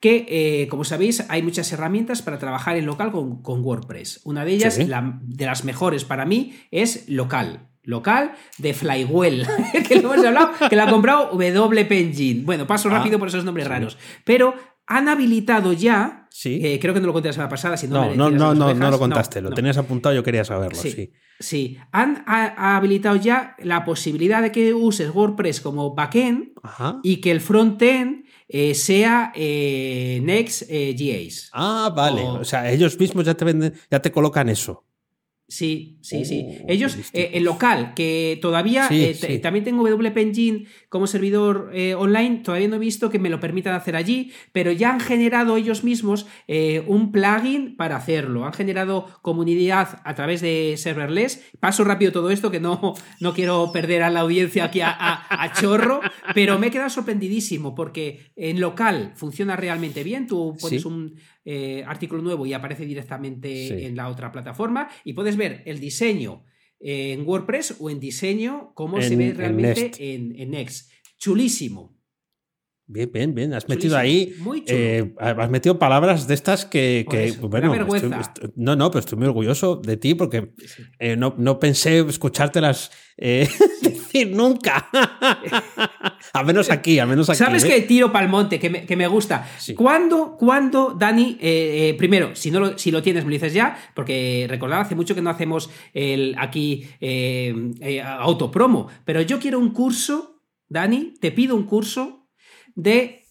[0.00, 4.20] Que, eh, como sabéis, hay muchas herramientas para trabajar en local con, con WordPress.
[4.24, 4.84] Una de ellas, Sí.
[4.86, 7.68] la- de las mejores para mí, es local.
[7.82, 9.46] Local de Flywell,
[9.88, 12.42] que lo hemos hablado, que la ha comprado WP Engine.
[12.44, 13.70] Bueno, paso Ah, rápido por esos nombres sí.
[13.70, 13.98] raros.
[14.24, 14.54] Pero
[14.86, 16.60] han habilitado ya, Sí.
[16.62, 18.74] eh, creo que no lo conté la semana pasada, si no, No, me no, no,
[18.74, 20.90] no, lo contaste, lo tenías apuntado, yo quería saberlo, sí.
[20.92, 21.12] Sí.
[21.40, 26.98] Sí, han ha- ha habilitado ya la posibilidad de que uses WordPress como backend Ajá.
[27.04, 31.50] y que el frontend eh, sea eh, Next.js.
[31.52, 32.22] Ah, vale.
[32.22, 34.84] O- O sea, ellos mismos ya te venden, ya te colocan eso.
[35.50, 36.44] Sí, sí, sí.
[36.60, 39.38] Oh, Ellos, qué eh, en local, que todavía Sí, eh, sí.
[39.38, 43.40] también tengo WP Engine como servidor eh, online, todavía no he visto que me lo
[43.40, 48.44] permitan hacer allí, pero ya han generado ellos mismos eh, un plugin para hacerlo.
[48.44, 51.42] Han generado comunidad a través de serverless.
[51.60, 55.44] Paso rápido todo esto, que no, no quiero perder a la audiencia aquí a, a-
[55.44, 56.00] a chorro,
[56.34, 60.26] pero me he quedado sorprendidísimo porque en local funciona realmente bien.
[60.26, 60.88] Tú pones Sí.
[60.88, 61.14] un
[61.50, 63.86] eh, artículo nuevo y aparece directamente Sí.
[63.86, 66.44] en la otra plataforma y puedes ver el diseño
[66.78, 70.00] en WordPress o en diseño cómo se En- ve en realmente Next.
[70.00, 70.90] en, en Next.
[71.18, 71.97] Chulísimo.
[72.90, 73.52] Bien, bien, bien.
[73.52, 74.34] Has metido ahí.
[74.38, 74.78] Muy chulo.
[74.78, 77.04] eh, has metido palabras de estas que.
[77.10, 80.52] Que, eso, bueno, estoy- estoy- no, no, pero estoy muy orgulloso de ti porque
[80.98, 83.46] eh, no, no pensé escuchártelas eh,
[83.82, 84.88] decir nunca.
[86.32, 87.36] a menos aquí, a menos aquí.
[87.38, 87.82] ¿Sabes qué?
[87.82, 89.46] Tiro pa'l monte, que me, que me gusta.
[89.58, 89.74] Sí.
[89.74, 91.36] ¿Cuándo, cuándo, Dani,
[91.98, 95.14] primero, si, no lo, si lo tienes, me lo dices ya, porque recordad, hace mucho
[95.14, 96.86] que no hacemos el, aquí
[98.02, 102.17] autopromo, pero yo quiero un curso, Dani, te pido un curso
[102.78, 103.24] de...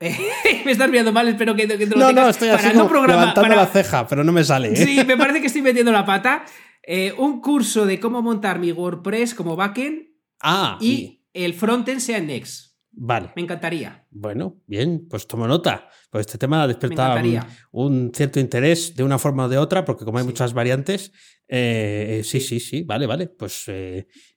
[0.64, 2.88] me estás mirando mal, espero que, que te lo No, no, estoy para así no
[2.88, 4.72] programa- levantando para- la ceja, pero no me sale.
[4.72, 4.76] ¿eh?
[4.76, 6.44] Sí, me parece que estoy metiendo la pata.
[6.82, 10.08] Eh, un curso de cómo montar mi WordPress como backend
[10.42, 12.70] Ah, y el frontend sea en Next.
[12.92, 13.30] Vale.
[13.36, 14.06] Me encantaría.
[14.10, 15.88] Bueno, bien, pues tomo nota.
[16.10, 17.40] Pues este tema despierta un,
[17.72, 20.28] un cierto interés de una forma o de otra, porque como hay Sí.
[20.30, 21.12] muchas variantes,
[21.46, 23.28] eh, sí, sí, sí, vale, vale.
[23.28, 23.64] Pues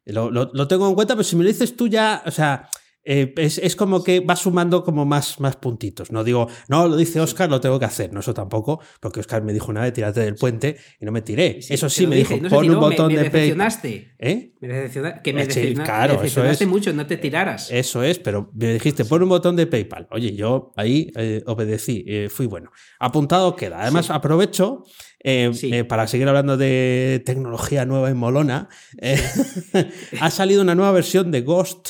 [0.06, 2.70] lo, lo- lo tengo en cuenta, pero si me lo dices tú ya, o sea,
[3.06, 6.12] eh, es, es como que vas sumando como más, más puntitos.
[6.12, 8.14] No digo, no, lo dice Oscar, lo tengo que hacer.
[8.14, 11.22] No, eso tampoco, porque Oscar me dijo una vez, tírate del puente y no me
[11.22, 11.60] tiré.
[11.68, 13.34] eso sí, me dije, dijo, no pon un tiró, me- botón me de PayPal.
[13.42, 14.16] decepcionaste.
[14.20, 14.54] ¿Eh?
[14.62, 16.70] Me decepciona- que me Sí, decepciona- claro, me eso decepcionaste es.
[16.70, 17.70] mucho, no te tiraras.
[17.72, 20.08] Eso es, pero me dijiste, pon un botón de PayPal.
[20.12, 22.72] Oye, yo ahí eh, obedecí, eh, fui bueno.
[23.00, 23.82] Apuntado queda.
[23.82, 24.84] Además, aprovecho
[25.26, 25.74] eh, Sí.
[25.74, 28.70] eh, para seguir hablando de tecnología nueva y molona.
[29.02, 29.18] eh,
[30.22, 31.90] ha salido una nueva versión de Ghost.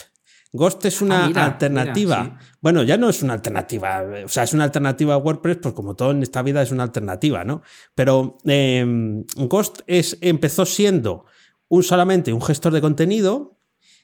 [0.56, 2.24] Ghost es una Ah, mira, alternativa.
[2.24, 4.04] mira, Bueno, ya no es una alternativa.
[4.24, 6.84] O sea, es una alternativa a WordPress, pues como todo en esta vida es una
[6.84, 7.64] alternativa, ¿no?
[7.96, 8.86] Pero eh,
[9.36, 11.26] Ghost es, empezó siendo
[11.70, 13.58] un, solamente un gestor de contenido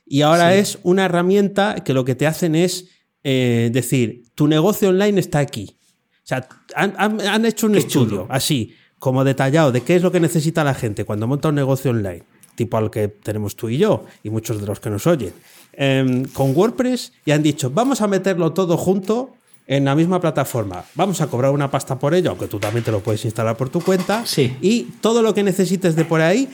[0.05, 0.59] y ahora Sí.
[0.59, 2.88] es una herramienta que lo que te hacen es
[3.23, 5.77] eh, decir, tu negocio online está aquí.
[6.23, 8.27] O sea, han, han- han hecho un Qué estudio chulo.
[8.29, 11.91] así, como detallado, de qué es lo que necesita la gente cuando monta un negocio
[11.91, 12.23] online,
[12.55, 15.33] tipo al que tenemos tú y yo, y muchos de los que nos oyen,
[15.73, 19.34] em, con WordPress, y han dicho, vamos a meterlo todo junto
[19.69, 20.84] en la misma plataforma.
[20.95, 23.69] Vamos a cobrar una pasta por ello, aunque tú también te lo puedes instalar por
[23.69, 24.25] tu cuenta.
[24.25, 24.58] Sí.
[24.62, 26.49] Y todo lo que necesites de por ahí,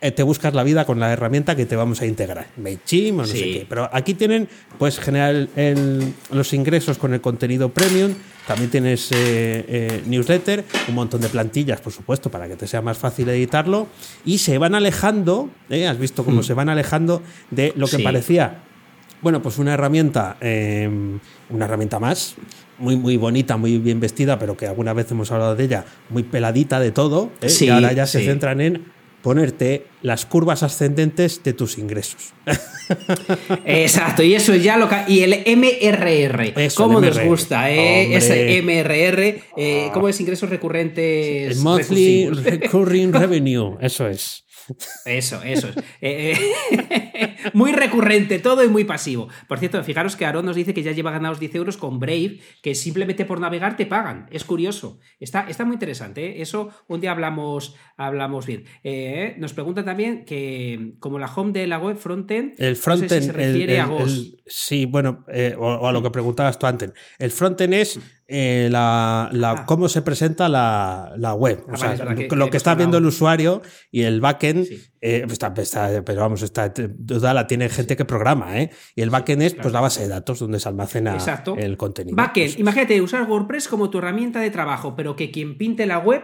[0.00, 2.46] te buscas la vida con la herramienta que te vamos a integrar.
[2.56, 3.52] MailChimp o no sé Sí.
[3.52, 3.66] qué.
[3.68, 8.12] Pero aquí tienen, pues, generar el- el- los ingresos con el contenido premium.
[8.46, 12.80] También tienes eh, eh, newsletter, un montón de plantillas, por supuesto, para que te sea
[12.82, 13.86] más fácil editarlo.
[14.24, 15.86] Y se van alejando, ¿eh?
[15.86, 18.02] has visto cómo se van alejando de lo que Sí.
[18.02, 18.62] parecía
[19.22, 21.18] Bueno, pues una herramienta, em,
[21.50, 22.36] una herramienta más,
[22.78, 26.22] muy, muy bonita, muy bien vestida, pero que alguna vez hemos hablado de ella, muy
[26.22, 27.48] peladita de todo, ¿eh?
[27.60, 28.82] y ahora ya se centran en
[29.22, 32.32] ponerte las curvas ascendentes de tus ingresos.
[33.64, 36.72] Exacto, y eso ya lo Y el MRR.
[36.74, 37.70] ¿Cómo nos gusta?
[37.70, 38.14] Eh?
[38.16, 39.42] Ese MRR.
[39.56, 41.58] Eh, ¿Cómo es ingresos recurrentes?
[41.58, 44.44] monthly Recurring Revenue, eso es.
[45.04, 45.76] Eso, eso es.
[46.02, 46.34] Eh,
[46.70, 49.28] eh, muy recurrente todo y muy pasivo.
[49.48, 52.38] Por cierto, fijaros que Aaron nos dice que ya lleva ganados 10 euros con Brave,
[52.62, 54.26] que simplemente por navegar te pagan.
[54.30, 54.98] Es curioso.
[55.18, 56.26] Está, está muy interesante.
[56.26, 56.42] ¿eh?
[56.42, 58.64] Eso un día hablamos, hablamos bien.
[59.38, 63.80] nos pregunta también que, como la home de la web frontend, el frontend se refiere
[63.80, 63.90] a
[64.46, 65.24] sí, bueno,
[65.58, 66.92] o, a lo que preguntabas tú antes.
[67.18, 68.00] El frontend es
[68.32, 69.64] eh, la, ah.
[69.66, 71.64] cómo se presenta la, web.
[71.66, 74.68] Ah, o sea, lo que, está viendo el usuario y el backend,
[75.00, 75.52] eh, pues está,
[76.04, 78.70] pero vamos, esta duda la tiene gente que programa, ¿eh?
[78.94, 81.18] Y el backend es pues la base de datos donde se almacena
[81.56, 82.14] el contenido.
[82.14, 86.22] Backend, imagínate usar WordPress como tu herramienta de trabajo, pero que quien pinte la web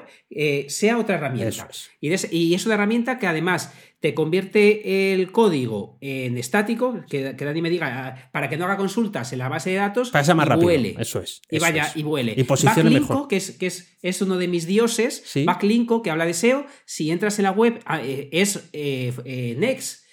[0.68, 1.68] sea otra herramienta.
[2.00, 7.44] Y, y es una herramienta que además te convierte el código en estático, que, que
[7.44, 10.34] nadie me diga, ah, para que no haga consultas en la base de datos, Pasa
[10.34, 10.70] más rápido.
[10.70, 11.40] Eso es.
[11.50, 12.34] y vaya, y vuele.
[12.36, 13.26] Y posicione mejor.
[13.28, 17.10] Que, es, que es, es, uno de mis dioses, Backlinko, que habla de SEO, si
[17.10, 20.04] entras en la web, ah, eh, es eh, eh, Next.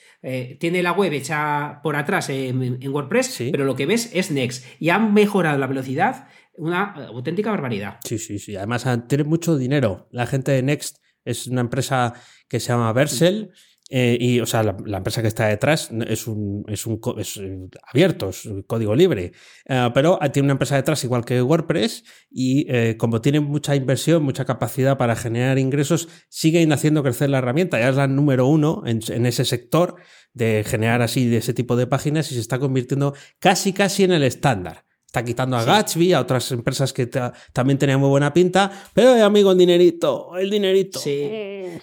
[0.60, 4.65] tiene la web hecha por atrás en, WordPress, pero lo que ves es Next.
[4.80, 8.00] Y han mejorado la velocidad, una auténtica barbaridad.
[8.06, 8.56] Sí, sí, sí.
[8.56, 10.08] Además, tiene mucho dinero.
[10.12, 12.13] La gente de Next es una empresa
[12.48, 13.52] que se llama Versel.
[13.96, 17.70] Eh, y, o sea, la, empresa que está detrás es un, es un es eh,
[17.92, 19.34] abierto, es código libre.
[19.70, 22.66] Eh, pero tiene una empresa detrás igual que WordPress y
[22.98, 27.80] como tiene mucha inversión, mucha capacidad para generar ingresos, siguen haciendo crecer la herramienta.
[27.80, 29.98] Ya es la número uno en, en ese sector
[30.34, 34.12] de generar así de ese tipo de páginas y se está convirtiendo casi casi en
[34.12, 34.86] el estándar.
[35.13, 39.21] Está quitando a Gatsby, a otras empresas que también tenían muy buena pinta, pero eh,
[39.21, 40.97] amigo, el dinerito, el dinerito.
[40.97, 41.30] Sí.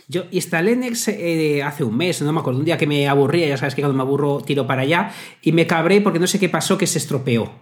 [0.09, 3.47] Yo instalé Next eh, hace un mes, no me acuerdo, un día que me aburría,
[3.47, 5.13] ya sabes que cuando me aburro tiro para allá,
[5.43, 7.53] y me cabré porque no sé qué pasó que se estropeó.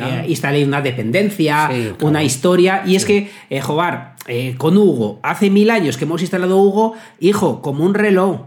[0.00, 0.22] Ah.
[0.22, 1.68] Eh, instalé una dependencia,
[2.00, 4.16] una historia, y es que, Jobar,
[4.56, 8.46] con Hugo, hace mil años que hemos instalado Hugo, hijo, como un reloj.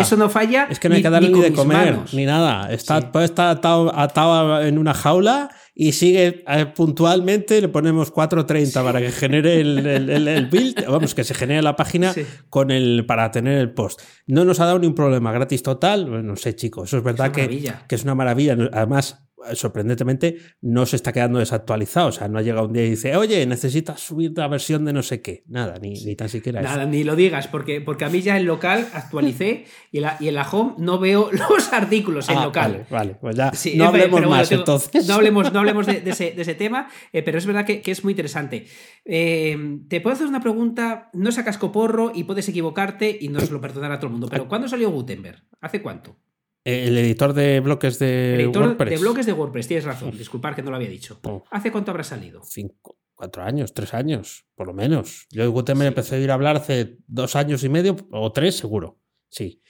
[0.00, 0.66] Eso no falla.
[0.68, 2.72] Es que no hay que darle ni, de comer, ni nada.
[2.72, 5.50] Está, Puede estar atado, en una jaula
[5.80, 11.34] y sigue eh, puntualmente, le ponemos 4.30 para que genere el, build, vamos, que se
[11.34, 12.12] genere la página
[12.50, 14.02] con el, para tener el post.
[14.26, 17.30] No nos ha dado ni un problema, gratis total, no sé chicos, eso es verdad
[17.30, 18.56] que, que, es una maravilla.
[18.72, 22.08] Además, sorprendentemente no se está quedando desactualizado.
[22.08, 24.92] O sea, no ha llegado un día y dice, oye, necesitas subir la versión de
[24.92, 25.44] no sé qué.
[25.46, 28.46] Nada, ni, ni tan siquiera Nada, ni lo digas, porque, porque a mí ya en
[28.46, 32.86] local actualicé y, en la, home no veo los artículos en ah, local.
[32.90, 35.06] Vale, pues ya no hablemos más entonces.
[35.06, 38.66] No hablemos, no hablemos de, ese, tema, eh, pero es verdad que, es muy interesante.
[39.04, 43.52] Eh, te puedo hacer una pregunta, no sacas coporro y puedes equivocarte y no se
[43.52, 45.42] lo perdonará a todo el mundo, pero ¿cuándo salió Gutenberg?
[45.60, 46.16] ¿Hace cuánto?
[46.64, 48.90] El editor de bloques de editor WordPress.
[48.90, 50.16] De bloques de WordPress, tienes razón.
[50.16, 51.20] Disculpar que no lo había dicho.
[51.50, 52.42] ¿Hace cuánto habrá salido?
[52.44, 55.26] Cinco, cuatro años, tres años, por lo menos.
[55.30, 58.56] Yo de Gutenberg empecé a ir a hablar hace dos años y medio o tres,
[58.56, 59.00] seguro.
[59.30, 59.62] Sí.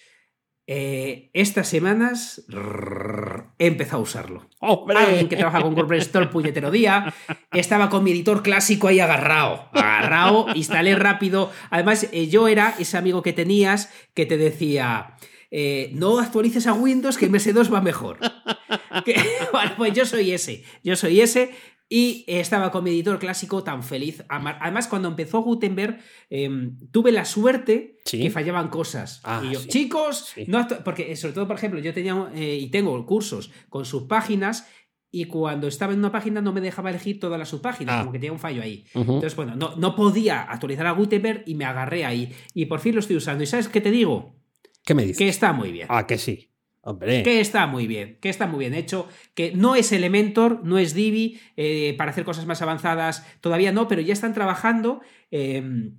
[0.70, 2.44] Eh, estas semanas
[3.58, 4.50] he empezado a usarlo.
[4.60, 7.14] Alguien que trabaja con WordPress todo el puñetero día.
[7.52, 9.70] Estaba con mi editor clásico ahí agarrado.
[9.72, 11.50] Agarrado, instalé rápido.
[11.70, 15.16] Además, eh, yo era ese amigo que tenías que te decía.
[15.50, 18.18] Eh, no actualices a Windows que MS2 va mejor.
[19.52, 21.50] bueno, pues yo soy ese, yo soy ese
[21.88, 24.22] y estaba con mi editor clásico tan feliz.
[24.28, 29.22] Además, cuando empezó Gutenberg, em, tuve la suerte que fallaban cosas.
[29.24, 30.34] Ah, y yo, chicos,
[30.84, 34.68] porque sobre todo, por ejemplo, yo tenía eh, y tengo cursos con sus páginas
[35.10, 38.00] y cuando estaba en una página no me dejaba elegir todas las subpáginas, ah.
[38.00, 38.84] como que tenía un fallo ahí.
[38.92, 42.34] Entonces, bueno, no, no podía actualizar a Gutenberg y me agarré ahí.
[42.52, 43.42] Y por fin lo estoy usando.
[43.42, 44.37] ¿Y sabes qué te digo?
[44.88, 45.18] ¿Qué me dices?
[45.18, 45.86] Que está muy bien.
[45.90, 46.50] Ah, que sí.
[46.80, 47.22] Hombre.
[47.22, 50.94] Que está muy bien, que está muy bien hecho, que no es Elementor, no es
[50.94, 55.98] Divi, eh, para hacer cosas más avanzadas todavía no, pero ya están trabajando em,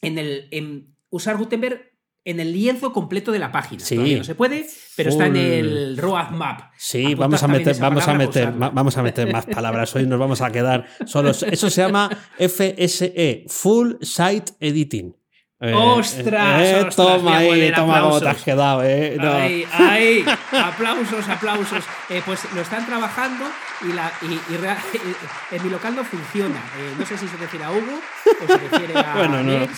[0.00, 1.92] en, el, en usar Gutenberg
[2.24, 3.84] en el lienzo completo de la página.
[3.84, 3.96] Sí.
[3.96, 6.72] Todavía no se puede, pero está en el roadmap.
[6.78, 9.94] Sí, vamos a meter, vamos a meter, vamos a meter más palabras.
[9.94, 11.42] Hoy nos vamos a quedar solos.
[11.42, 15.19] Eso se llama FSE, Full Site Editing.
[15.62, 16.62] Eh, ¡Ostras!
[16.62, 19.18] Eh, toma ahí, toma cómo te has quedado, eh.
[19.20, 21.84] Ahí, ahí, aplausos, aplausos.
[22.08, 23.44] Eh, pues lo están trabajando
[23.82, 26.56] y, la, y, y en mi local no funciona.
[26.56, 28.00] Eh, no sé si se refiere a Hugo
[28.42, 29.68] o se refiere a bueno, no,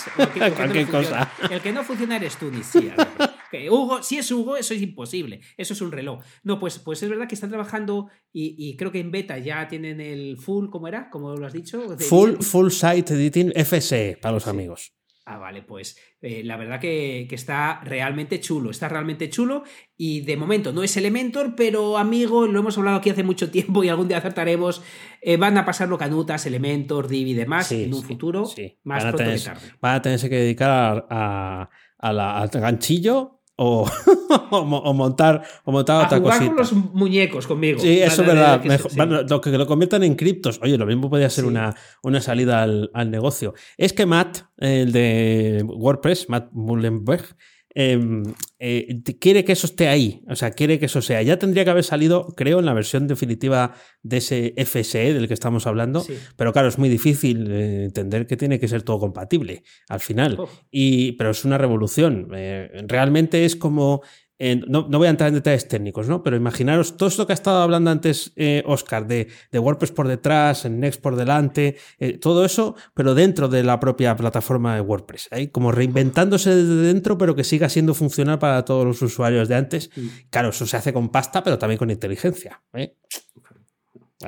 [0.54, 1.28] cualquier cosa.
[1.50, 2.92] El que no funciona eres tú, ni sí,
[3.68, 5.40] Hugo, si es Hugo, eso es imposible.
[5.56, 6.22] Eso es un reloj.
[6.44, 10.00] No, pues, pues es verdad que están trabajando y, creo que en beta ya tienen
[10.00, 11.10] el full, ¿cómo era?
[11.10, 11.96] Como lo has dicho.
[11.98, 14.92] Full, full Site Editing FSE para los amigos.
[15.24, 19.62] Ah, vale, pues eh, la verdad que, está realmente chulo, está realmente chulo
[19.96, 23.84] y de momento no es Elementor, pero amigo, lo hemos hablado aquí hace mucho tiempo
[23.84, 24.82] y algún día acertaremos,
[25.20, 28.50] eh, van a pasarlo canutas, Elementor, Div y demás en un futuro
[28.82, 29.72] más pronto que tarde.
[29.80, 33.88] Van a tenerse que dedicar a, al ganchillo o,
[34.50, 37.78] o, montar, o montar otra jugar con los muñecos conmigo.
[37.80, 38.62] Sí, eso es verdad.
[39.28, 40.60] lo que lo conviertan en criptos.
[40.62, 43.54] Oye, lo mismo podría ser una, una salida al, al, negocio.
[43.76, 47.36] Es que Matt, el de WordPress, Matt Mullenberg,
[47.74, 48.22] Em,
[48.64, 51.20] eh, quiere que eso esté ahí, o sea, quiere que eso sea.
[51.20, 55.34] Ya tendría que haber salido, creo, en la versión definitiva de ese FSE del que
[55.34, 56.06] estamos hablando,
[56.36, 60.38] pero claro, es muy difícil eh, entender que tiene que ser todo compatible al final.
[60.70, 62.28] Y, pero es una revolución.
[62.36, 64.02] Eh, realmente es como
[64.66, 66.22] no, voy a entrar en detalles técnicos, ¿no?
[66.22, 70.68] Pero imaginaros todo esto que ha estado hablando antes eh, Oscar, de, WordPress por detrás,
[70.68, 75.28] Next por delante, eh, todo eso, pero dentro de la propia plataforma de WordPress.
[75.30, 79.54] Ahí como reinventándose desde dentro, pero que siga siendo funcional para todos los usuarios de
[79.54, 79.90] antes.
[80.30, 82.60] Claro, eso se hace con pasta, pero también con inteligencia.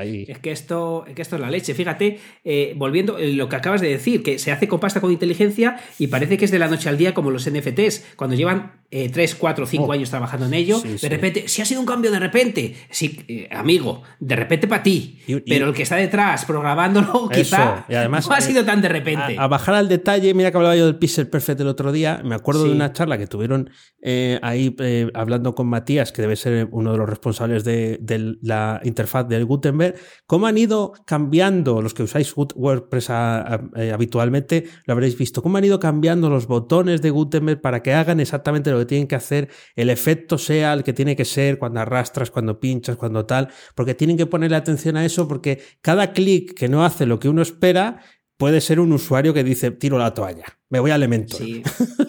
[0.02, 0.26] ¿Eh?
[0.28, 1.74] Es que esto, que esto es la leche.
[1.74, 5.80] Fíjate, eh, volviendo lo que acabas de decir, que se hace con pasta con inteligencia
[5.98, 8.14] y parece que es de la noche al día como los NFTs.
[8.16, 11.80] Cuando llevan eh, 3, 4, 5 años trabajando en ello, de repente, si ha sido
[11.80, 15.18] un cambio de repente, sí, eh, amigo, de repente para ti.
[15.46, 19.36] pero el que está detrás programándolo, quizá además, no ha sido tan de repente.
[19.38, 22.20] A, bajar al detalle, mira que hablaba yo del Pixel Perfect el otro día.
[22.24, 23.70] Me acuerdo de una charla que tuvieron
[24.00, 24.74] eh, ahí
[25.14, 29.44] hablando con Matías, que debe ser uno de los responsables de, de la interfaz del
[29.44, 29.83] Gutenberg
[30.26, 35.64] cómo han ido cambiando, los que usáis WordPress eh, habitualmente lo habréis visto, cómo han
[35.64, 39.48] ido cambiando los botones de Gutenberg para que hagan exactamente lo que tienen que hacer,
[39.76, 43.94] el efecto sea el que tiene que ser cuando arrastras, cuando pinchas, cuando tal, porque
[43.94, 47.42] tienen que ponerle atención a eso porque cada clic que no hace lo que uno
[47.42, 48.00] espera
[48.36, 51.38] puede ser un usuario que dice tiro la toalla, me voy a Elementor.
[51.38, 51.62] Sí,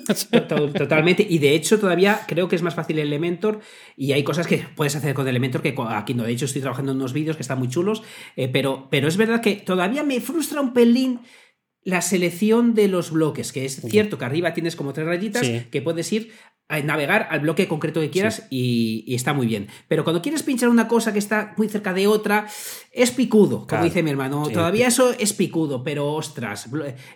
[0.78, 1.26] totalmente.
[1.28, 3.60] Y de hecho todavía creo que es más fácil Elementor
[3.96, 6.24] y hay cosas que puedes hacer con Elementor que aquí no.
[6.24, 8.04] De hecho estoy trabajando en unos vídeos que están muy chulos,
[8.36, 11.20] eh, pero, pero es verdad que todavía me frustra un pelín
[11.84, 15.82] la selección de los bloques, que es cierto que arriba tienes como tres rayitas que
[15.84, 16.32] puedes ir
[16.68, 19.68] a navegar al bloque concreto que quieras y, está muy bien.
[19.88, 22.48] Pero cuando quieres pinchar una cosa que está muy cerca de otra,
[22.92, 24.48] es picudo, como dice mi hermano.
[24.50, 26.70] Todavía eso es picudo, pero ostras,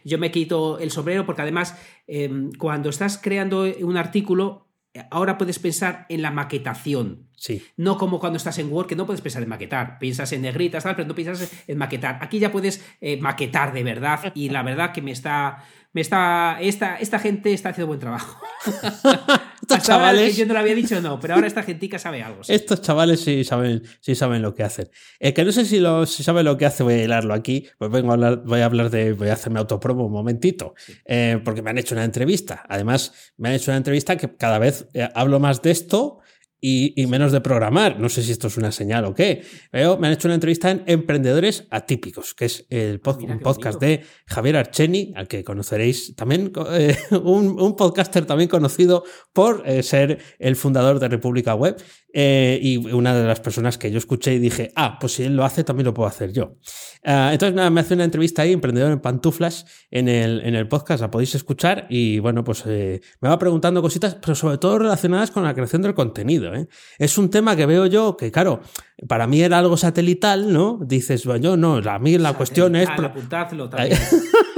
[0.04, 1.76] yo me quito el sombrero porque además
[2.08, 4.70] em, cuando estás creando un artículo,
[5.10, 7.30] ahora puedes pensar en la maquetación.
[7.36, 7.64] Sí.
[7.78, 9.98] No como cuando estás en Word, que no puedes pensar en maquetar.
[9.98, 12.20] Piensas en negritas, tal, pero no piensas en maquetar.
[12.22, 14.32] Aquí ya puedes eh, maquetar de verdad.
[14.36, 15.64] Y la verdad que me está.
[15.92, 16.58] Me está.
[16.62, 18.40] Esta, esta gente está haciendo buen trabajo.
[19.62, 20.36] Estos chavales.
[20.36, 22.42] yo no lo había dicho, no, pero ahora esta gentica sabe algo.
[22.48, 24.90] Estos chavales sí saben, sí saben lo que hacen.
[25.20, 27.68] El que no sé si, lo, si saben lo que hace, voy a hilarlo aquí.
[27.78, 29.14] Pues vengo a hablar, voy a hablar de.
[29.14, 30.74] Voy a hacerme autopromo un momentito.
[31.06, 32.64] Eh, porque me han hecho una entrevista.
[32.68, 36.19] Además, me han hecho una entrevista que cada vez eh, hablo más de esto
[36.62, 38.00] y, menos de programar.
[38.00, 39.44] No sé si esto es una señal o qué.
[39.72, 44.04] Pero me han hecho una entrevista en Emprendedores Atípicos, que es el un podcast de
[44.26, 49.04] Javier Archeni, al que conoceréis también, eh, un, podcaster también conocido
[49.34, 51.78] por eh, ser el fundador de República Web
[52.14, 55.36] eh, y una de las personas que yo escuché y dije, ah, pues si él
[55.36, 56.56] lo hace, también lo puedo hacer yo.
[57.04, 60.68] Ah, entonces nada, me hace una entrevista ahí, Emprendedor en Pantuflas, en el, en el
[60.68, 65.32] podcast, la podéis escuchar y bueno, pues me va preguntando cositas, pero sobre todo relacionadas
[65.32, 66.54] con la creación del contenido.
[66.54, 66.68] ¿eh?
[66.98, 68.62] Es un tema que veo yo que, claro,
[69.08, 70.80] para mí era algo satelital, ¿no?
[70.82, 72.90] Dices, bueno, no, a mí la cuestión es...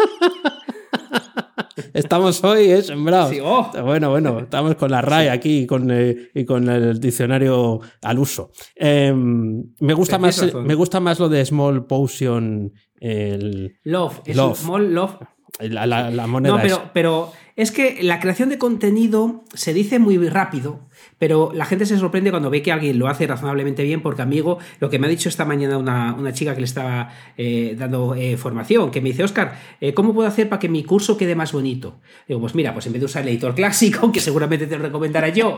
[1.94, 2.82] estamos hoy ¿eh?
[2.82, 3.36] sembrados.
[3.44, 3.72] Oh.
[3.84, 8.20] Bueno, bueno, estamos con la RAI aquí y con, eh, y con el diccionario al
[8.20, 8.52] uso.
[8.76, 12.74] Em, me, gusta más, me gusta más lo de Small Potion.
[13.00, 13.80] El...
[13.84, 14.58] Love, love.
[14.58, 15.16] Small Love.
[15.60, 16.56] La, moneda.
[16.56, 17.32] No, pero, pero
[17.62, 22.32] es que la creación de contenido se dice muy rápido pero la gente se sorprende
[22.32, 25.30] cuando ve que alguien lo hace razonablemente bien, porque amigo, lo que me ha dicho
[25.30, 29.60] esta mañana una, chica que le estaba eh, dando eh, formación, que me dice, Oscar,
[29.82, 32.00] eh, ¿cómo puedo hacer para que mi curso quede más bonito?
[32.28, 34.84] Digo, pues mira, pues en vez de usar el editor clásico, que seguramente te lo
[34.84, 35.58] recomendará yo,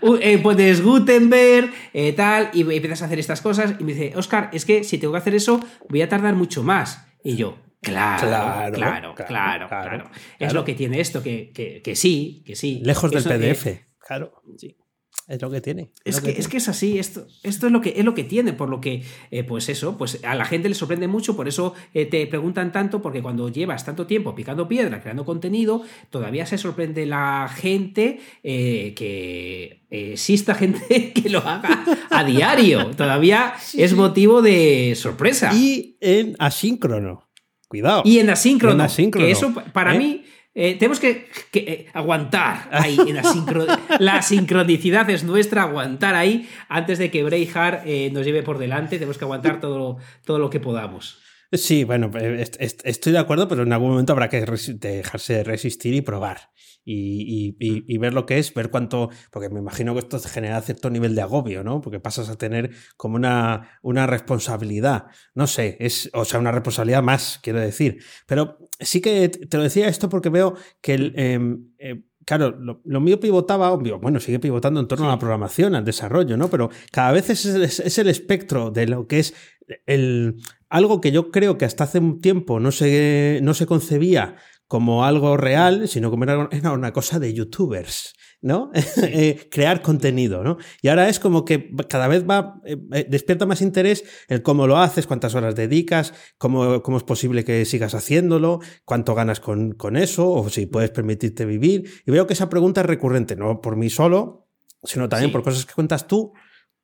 [0.42, 1.70] puedes Gutenberg,
[2.16, 5.12] tal, y empiezas a hacer estas cosas, y me dice, Oscar, es que si tengo
[5.12, 7.06] que hacer eso, voy a tardar mucho más.
[7.22, 7.56] Y yo,
[7.86, 11.50] Claro claro, claro, claro, Es lo que tiene esto, que,
[11.82, 12.80] que, sí, que sí.
[12.84, 13.86] Lejos del PDF.
[13.98, 14.76] Claro, sí.
[15.28, 15.90] Es lo que tiene.
[16.04, 18.52] Es, que, es que es así, esto, esto es, lo que, es lo que tiene,
[18.52, 21.74] por lo que, eh, pues eso, pues a la gente le sorprende mucho, por eso
[21.94, 26.58] eh, te preguntan tanto, porque cuando llevas tanto tiempo picando piedra, creando contenido, todavía se
[26.58, 32.92] sorprende la gente eh, que exista gente que lo haga a diario.
[32.92, 35.52] Todavía es motivo de sorpresa.
[35.52, 37.25] Y en asíncrono.
[37.68, 38.02] Cuidado.
[38.04, 38.86] Y en asíncrono.
[39.12, 45.22] Que eso para mí eh, tenemos que, eh, aguantar ahí en la, la sincronicidad es
[45.22, 48.96] nuestra, aguantar ahí antes de que Braveheart eh, nos lleve por delante.
[48.96, 51.20] Tenemos que aguantar todo, todo lo que podamos.
[51.52, 56.50] Sí, bueno, estoy de acuerdo, pero en algún momento habrá que dejarse resistir y probar
[56.86, 61.14] y, ver lo que es, ver cuánto, porque me imagino que esto genera cierto nivel
[61.14, 61.80] de agobio, ¿no?
[61.80, 67.02] Porque pasas a tener como una, una responsabilidad, no sé, es, o sea, una responsabilidad
[67.02, 67.98] más, quiero decir.
[68.26, 71.12] Pero sí que te lo decía esto porque veo que el...
[71.16, 75.84] Em, eh, claro, lo, mío pivotaba, bueno, sigue pivotando en torno a la programación, al
[75.84, 76.50] desarrollo, ¿no?
[76.50, 79.34] Pero cada vez es, es, el espectro de lo que es
[79.86, 80.36] el,
[80.68, 84.36] algo que yo creo que hasta hace un tiempo no se, no se concebía
[84.66, 88.14] como algo real, sino como era una cosa de youtubers.
[88.46, 88.70] ¿no?
[89.02, 90.58] Eh, crear contenido, ¿no?
[90.82, 94.66] Y ahora es como que cada vez va, eh, eh, despierta más interés el cómo
[94.66, 99.72] lo haces, cuántas horas dedicas, cómo, cómo es posible que sigas haciéndolo, cuánto ganas con,
[99.72, 101.90] con, eso, o si puedes permitirte vivir.
[102.04, 104.48] Y veo que esa pregunta es recurrente, no por mí solo,
[104.82, 106.32] sino también por cosas que cuentas tú,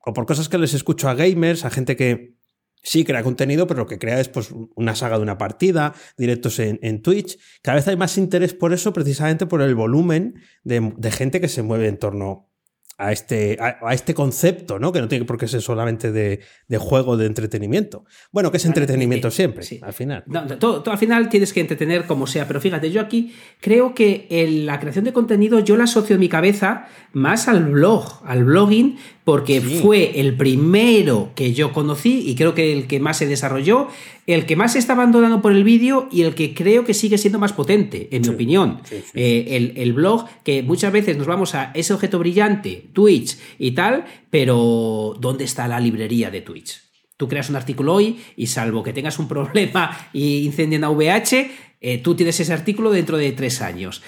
[0.05, 2.37] o por cosas que les escucho a gamers, a gente que,
[2.83, 6.59] sí crea contenido, pero lo que crea es pues, una saga de una partida, directos
[6.59, 7.39] en, en, Twitch.
[7.62, 11.49] Cada vez hay más interés por eso, precisamente por el volumen de, de gente que
[11.49, 12.53] se mueve en torno
[13.03, 14.93] a este, a, este concepto, ¿no?
[14.93, 18.05] Que no tiene por qué ser solamente de, de juego de entretenimiento.
[18.30, 20.24] Bueno, que es entretenimiento siempre, al final.
[20.59, 24.66] todo, al final tienes que entretener como sea, pero fíjate, yo aquí creo que en
[24.66, 28.99] la creación de contenido yo la asocio en mi cabeza más al blog, al blogging,
[29.25, 33.89] porque fue el primero que yo conocí y creo que el que más se desarrolló,
[34.27, 37.18] el que más se está abandonando por el vídeo y el que creo que sigue
[37.18, 38.81] siendo más potente, en mi opinión.
[39.14, 43.73] Eh, el, el, blog, que muchas veces nos vamos a ese objeto brillante, Twitch y
[43.73, 46.83] tal, pero ¿dónde está la librería de Twitch?
[47.16, 51.51] Tú creas un artículo hoy y salvo que tengas un problema y incendien a VH,
[51.81, 54.03] eh, tú tienes ese artículo dentro de tres años.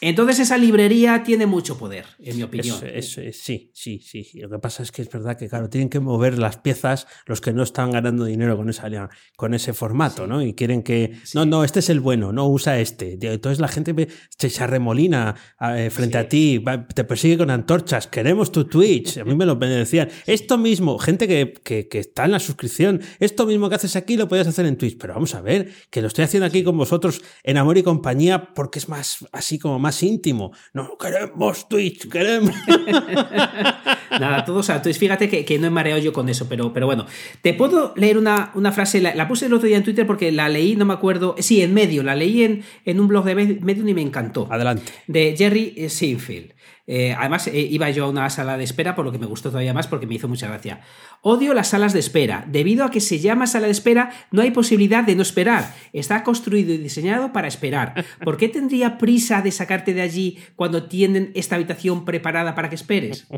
[0.00, 2.78] Entonces esa librería tiene mucho poder, en mi opinión.
[3.02, 4.30] sí, sí, sí.
[4.40, 7.40] Lo que pasa es que es verdad que, claro, tienen que mover las piezas los
[7.40, 8.88] que no están ganando dinero con, esa,
[9.36, 10.42] con ese formato, ¿no?
[10.42, 13.18] Y quieren que, no, no, este es el bueno, no usa este.
[13.20, 18.64] Entonces la gente se arremolina eh, frente a ti, te persigue con antorchas, queremos tu
[18.64, 19.18] Twitch.
[19.18, 20.08] A mí me lo decían.
[20.26, 24.16] Esto mismo, gente que, que, que, está en la suscripción, esto mismo que haces aquí
[24.16, 24.96] lo puedes hacer en Twitch.
[24.98, 28.54] Pero vamos a ver, que lo estoy haciendo aquí con vosotros en Amor y Compañía
[28.54, 30.52] porque es más así como más íntimo.
[30.72, 32.54] No queremos Twitch, queremos.
[34.10, 34.98] Nada, todos a Twitch.
[34.98, 37.06] Fíjate que, que, no he mareado yo con eso, pero, pero bueno.
[37.42, 40.48] Te puedo leer una, una frase, la, puse el otro día en Twitter porque la
[40.48, 41.34] leí, no me acuerdo.
[41.38, 44.48] Sí, en medio, la leí en, en un blog de Medium y me encantó.
[44.50, 44.92] Adelante.
[45.06, 46.54] De Jerry Sinfield.
[46.86, 49.50] Eh, además, eh, iba yo a una sala de espera, por lo que me gustó
[49.50, 50.80] todavía más, porque me hizo mucha gracia.
[51.22, 52.44] Odio las salas de espera.
[52.48, 55.74] Debido a que se llama sala de espera, no hay posibilidad de no esperar.
[55.92, 58.04] Está construido y diseñado para esperar.
[58.24, 62.74] ¿Por qué tendría prisa de sacarte de allí cuando tienen esta habitación preparada para que
[62.74, 63.26] esperes?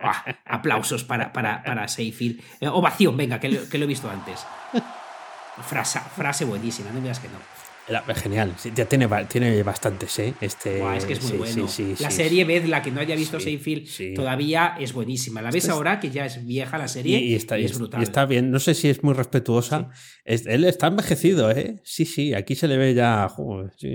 [0.00, 2.40] Ah, aplausos para, para, para Seyfield.
[2.60, 4.46] Eh, ovación, venga, que lo, he visto antes.
[5.62, 7.57] Frase, frase buenísima, no me digas que no.
[8.16, 10.34] Genial, ya tiene, tiene bastantes, ¿eh?
[10.42, 11.66] Este, es que es muy bueno.
[12.00, 15.40] la serie, ved, la que no haya visto Seinfeld, todavía es buenísima.
[15.40, 18.00] La ves ahora, que ya es vieja la serie, y, está, es brutal.
[18.00, 19.88] Y está bien, no sé si es muy respetuosa.
[20.24, 21.76] él está envejecido, ¿eh?
[21.82, 23.26] Sí, sí, aquí se le ve ya.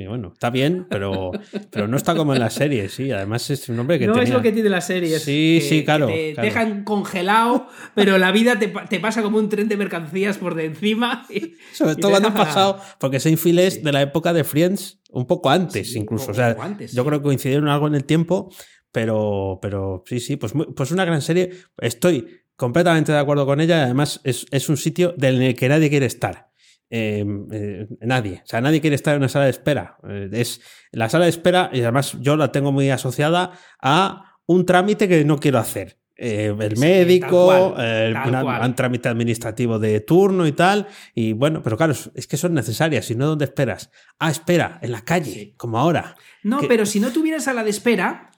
[0.07, 1.31] bueno, está bien, pero,
[1.69, 3.11] pero no está como en la serie, sí.
[3.11, 4.07] Además es un hombre que.
[4.07, 5.19] No es lo que tiene la serie.
[5.19, 6.07] Sí, sí, claro.
[6.07, 10.55] te dejan congelado, pero la vida te, te, pasa como un tren de mercancías por
[10.55, 11.27] de encima.
[11.73, 15.49] Sobre todo cuando ha pasado, porque Seinfeld es de la época de Friends, un poco
[15.49, 16.31] antes incluso.
[16.31, 16.55] o sea,
[16.91, 18.49] yo creo que coincidieron algo en el tiempo,
[18.91, 21.51] pero, pero sí, sí, pues, pues una gran serie.
[21.77, 23.83] Estoy completamente de acuerdo con ella.
[23.83, 26.53] Además, es, es un sitio del el que nadie quiere estar.
[26.89, 28.41] Em, eh, nadie.
[28.43, 29.97] O sea, nadie quiere estar en una sala de espera.
[30.07, 30.61] Eh, es
[30.91, 35.25] la sala de espera, y además yo la tengo muy asociada a un trámite que
[35.25, 36.02] no quiero hacer.
[36.25, 40.87] Eh, el médico, un trámite administrativo de turno y tal.
[41.13, 43.07] Y bueno, pero claro, es que son necesarias.
[43.07, 43.91] Si no, ¿dónde esperas?
[44.19, 46.15] Ah, espera, en la calle, como ahora.
[46.41, 48.31] No, pero si no tuvieras a la de espera,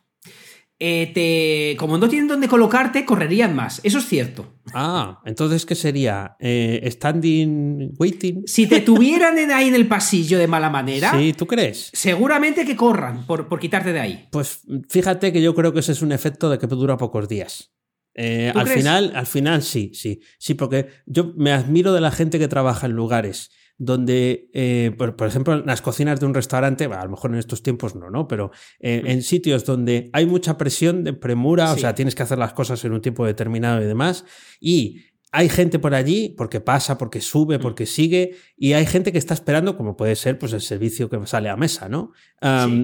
[0.80, 3.80] eh, te, como no tienen dónde colocarte, correrían más.
[3.84, 4.56] Eso es cierto.
[4.74, 6.36] Ah, entonces, ¿qué sería?
[6.40, 8.44] Eh, ¿Standing waiting?
[8.46, 11.12] Si te tuvieran ahí en el pasillo de mala manera.
[11.18, 11.92] Sí, ¿tú crees?
[11.94, 14.28] Seguramente que corran por, por quitarte de ahí.
[14.32, 17.72] Pues fíjate que yo creo que ese es un efecto de que dura pocos días.
[18.18, 22.40] Eh, al final, al final sí, sí, sí, porque yo me admiro de la gente
[22.40, 27.04] que trabaja en lugares donde, eh, por, ejemplo, en las cocinas de un restaurante, a
[27.04, 28.28] lo mejor en estos tiempos no, ¿no?
[28.28, 32.38] Pero eh, en sitios donde hay mucha presión de premura, o sea, tienes que hacer
[32.38, 34.26] las cosas en un tiempo determinado y demás,
[34.60, 35.02] y
[35.32, 39.34] hay gente por allí porque pasa, porque sube, porque sigue, y hay gente que está
[39.34, 42.14] esperando, como puede ser pues el servicio que sale a mesa, ¿no?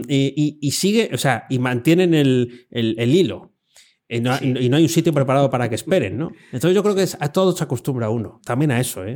[0.08, 3.52] y, sigue, o sea, y mantienen el, el hilo.
[4.12, 6.34] Y no, hay un sitio preparado para que esperen, ¿no?
[6.52, 9.16] Entonces yo creo que a todos se acostumbra uno, también a eso, ¿eh?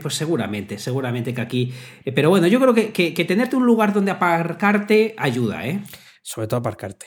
[0.00, 1.72] Pues seguramente, seguramente que aquí.
[2.04, 5.80] Eh, pero bueno, yo creo que, que tenerte un lugar donde aparcarte ayuda, ¿eh?
[6.26, 7.06] Sobre todo aparcarte.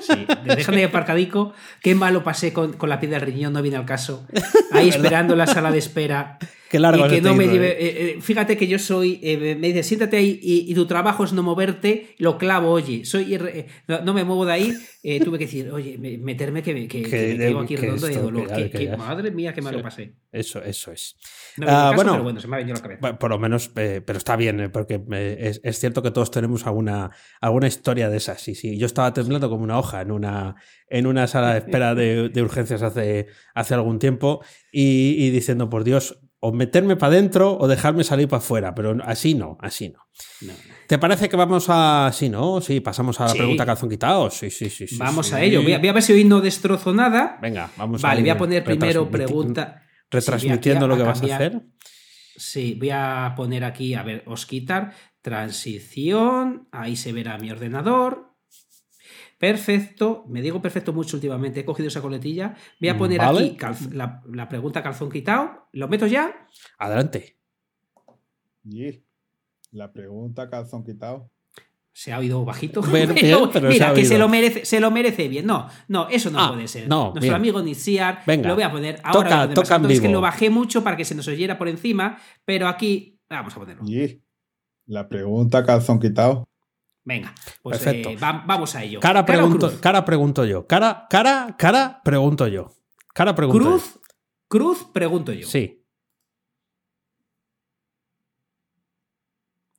[0.00, 1.52] Sí, de aparcadico.
[1.80, 4.26] Qué malo pasé con, la piel del riñón, no viene al caso.
[4.72, 6.38] Ahí esperando en la sala de espera.
[6.74, 7.76] Qué largo y que no me lleve, ¿eh?
[7.78, 9.20] Eh, eh, fíjate que yo soy.
[9.22, 12.16] me dice, siéntate ahí y, tu trabajo es no moverte.
[12.18, 13.04] Lo clavo, oye.
[13.04, 13.38] soy
[13.86, 14.72] no, me muevo de ahí.
[15.24, 18.48] tuve que decir, oye, meterme que, que, que, me aquí redondo de dolor.
[18.98, 20.16] madre mía, qué malo pasé.
[20.32, 21.16] Eso, eso es.
[21.64, 23.18] Ah, bueno, pero bueno, se me ha venido la cabeza.
[23.20, 25.00] Por lo menos, pero está bien, porque
[25.38, 28.40] es, es, cierto que todos tenemos alguna, alguna historia de esas.
[28.40, 28.76] Sí, sí.
[28.78, 30.56] Yo estaba temblando como una hoja en una,
[30.88, 36.20] en una sala de espera de, urgencias hace, hace algún tiempo y, diciendo, por Dios,
[36.44, 40.00] o meterme para adentro o dejarme salir para afuera, pero así no, así no.
[40.86, 42.10] ¿Te parece que vamos a.
[42.12, 42.60] Sí, ¿no?
[42.60, 44.30] Sí, pasamos a la pregunta calzón quitado.
[44.30, 44.86] Sí, sí, sí.
[44.98, 45.62] vamos a ello.
[45.62, 47.38] Voy a, ver si hoy no destrozo nada.
[47.40, 49.82] Venga, vamos vale, a Vale, voy a poner primero pregunta.
[50.10, 51.62] Retransmitiendo lo que vas a hacer.
[52.36, 54.92] Sí, voy a poner aquí, a ver, os quitar
[55.22, 56.68] transición.
[56.72, 58.33] Ahí se verá mi ordenador.
[59.38, 62.54] Perfecto, me digo perfecto mucho últimamente, he cogido esa coletilla.
[62.80, 63.56] Voy a poner aquí
[63.92, 65.68] la, pregunta calzón quitado.
[65.72, 66.46] ¿Lo meto ya?
[66.78, 67.38] Adelante.
[68.64, 69.02] Y
[69.72, 71.30] la pregunta calzón quitado.
[71.92, 72.82] Se ha oído bajito.
[72.92, 75.46] mira, que se lo, merece, se lo merece bien.
[75.46, 76.88] No, no, eso no ah, puede ser.
[76.88, 79.52] Nuestro amigo Niziar, lo voy a poner ahora.
[79.52, 83.20] Toca, es que lo bajé mucho para que se nos oyera por encima, pero aquí
[83.28, 83.84] vamos a ponerlo.
[83.86, 84.22] Y
[84.86, 86.48] la pregunta calzón quitado.
[87.04, 88.10] Venga, pues Perfecto.
[88.10, 89.00] Eh, vamos a ello.
[89.00, 90.66] Cara, pregunto, cara pregunto yo.
[90.66, 92.70] Cara, cara, cara pregunto yo.
[93.12, 94.00] Cara pregunto Cruz,
[94.48, 95.46] cruz pregunto yo.
[95.46, 95.84] Sí.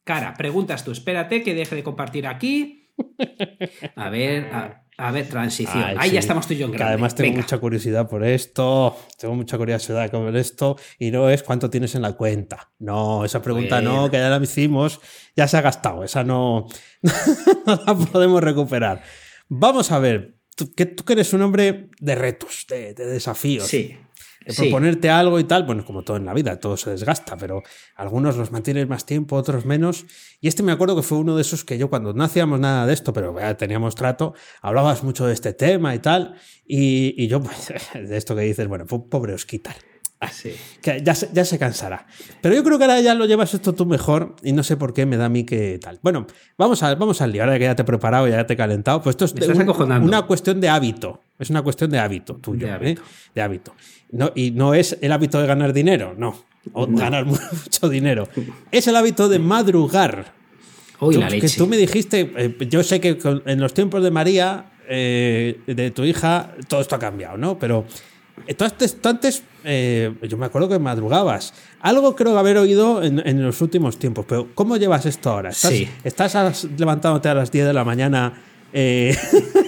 [0.03, 0.91] Cara, preguntas tú.
[0.91, 2.91] Espérate que deje de compartir aquí.
[3.95, 5.83] A ver, a, ver, transición.
[5.97, 6.93] Ahí ya estamos tú y yo en grande.
[6.93, 8.95] además tengo mucha curiosidad por esto.
[9.19, 10.77] Tengo mucha curiosidad por esto.
[10.99, 12.71] Y no es cuánto tienes en la cuenta.
[12.79, 15.01] No, esa pregunta no, que ya la hicimos.
[15.35, 16.03] Ya se ha gastado.
[16.03, 16.67] Esa no,
[17.65, 19.01] no la podemos recuperar.
[19.49, 20.34] Vamos a ver.
[20.55, 23.67] Tú que, tú eres un hombre de retos, de, de desafíos.
[23.67, 23.97] Sí
[24.53, 27.63] proponerte algo y tal, bueno, como todo en la vida, todo se desgasta, pero
[27.95, 30.05] algunos los mantienen más tiempo, otros menos.
[30.39, 32.85] Y este me acuerdo que fue uno de esos que yo cuando no hacíamos nada
[32.85, 36.35] de esto, pero ya teníamos trato, hablabas mucho de este tema y tal,
[36.65, 39.75] y, yo, pues, de esto que dices, bueno, pobre Osquitar.
[40.19, 40.53] Ah, sí.
[40.81, 42.05] Que ya, ya se cansará.
[42.41, 44.93] Pero yo creo que ahora ya lo llevas esto tú mejor y no sé por
[44.93, 45.99] qué me da a mí que tal.
[46.01, 47.43] Bueno, vamos, a, vamos al lío.
[47.43, 50.61] Ahora que ya te he preparado, ya te he calentado, pues esto es una cuestión
[50.61, 51.21] de hábito.
[51.37, 52.67] Es una cuestión de hábito tuyo.
[52.79, 53.41] De ¿eh?
[53.41, 53.73] hábito.
[54.11, 56.45] No, y no es el hábito de ganar dinero, no.
[56.73, 58.27] O ganar mucho dinero.
[58.71, 60.33] Es el hábito de madrugar.
[60.99, 64.71] Uy, la que tú me dijiste, eh, yo sé que en los tiempos de María,
[64.87, 67.59] eh, de tu hija, todo esto ha cambiado, ¿no?
[67.59, 67.85] Pero
[68.57, 71.53] tú antes, yo me acuerdo que madrugabas.
[71.81, 75.49] Algo creo haber oído en, los últimos tiempos, pero ¿cómo llevas esto ahora?
[75.49, 75.89] ¿Estás, sí.
[76.03, 78.33] ¿Estás levantándote a las 10 de la mañana
[78.73, 79.15] eh,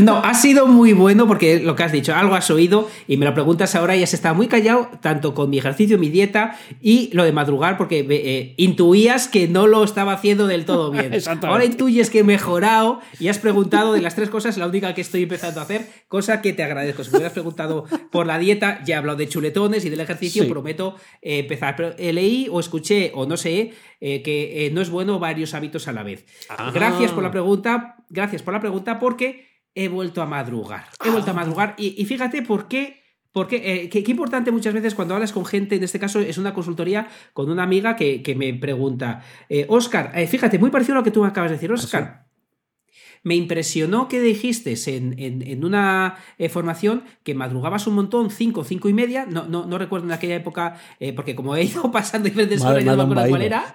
[0.00, 3.26] no, ha sido muy bueno porque lo que has dicho, algo has oído y me
[3.26, 7.10] lo preguntas ahora y has estado muy callado, tanto con mi ejercicio, mi dieta y
[7.12, 11.12] lo de madrugar, porque eh, intuías que no lo estaba haciendo del todo bien.
[11.42, 15.00] ahora intuyes que he mejorado y has preguntado de las tres cosas, la única que
[15.00, 17.04] estoy empezando a hacer, cosa que te agradezco.
[17.04, 20.48] Si me hubieras preguntado por la dieta, ya he hablado de chuletones y del ejercicio,
[20.48, 21.76] prometo eh, empezar.
[21.76, 26.04] Pero leí o escuché o no sé que no es bueno varios hábitos a la
[26.04, 26.24] vez.
[26.72, 29.27] Gracias por la pregunta gracias por la pregunta porque
[29.78, 30.86] he vuelto a madrugar.
[31.04, 32.98] He vuelto a madrugar y, fíjate por qué.
[33.30, 36.54] Porque eh, qué, importante muchas veces cuando hablas con gente, en este caso es una
[36.54, 39.22] consultoría con una amiga que, me pregunta,
[39.68, 42.26] Oscar, eh, fíjate, muy parecido a lo que tú me acabas de decir, Oscar.
[43.22, 48.94] Me impresionó que dijiste en, una eh, formación que madrugabas un montón, cinco, cinco y
[48.94, 49.26] media.
[49.26, 50.80] No, no, no recuerdo en aquella época,
[51.14, 53.74] porque como he ido pasando diferentes horas, no me acuerdo cuál era.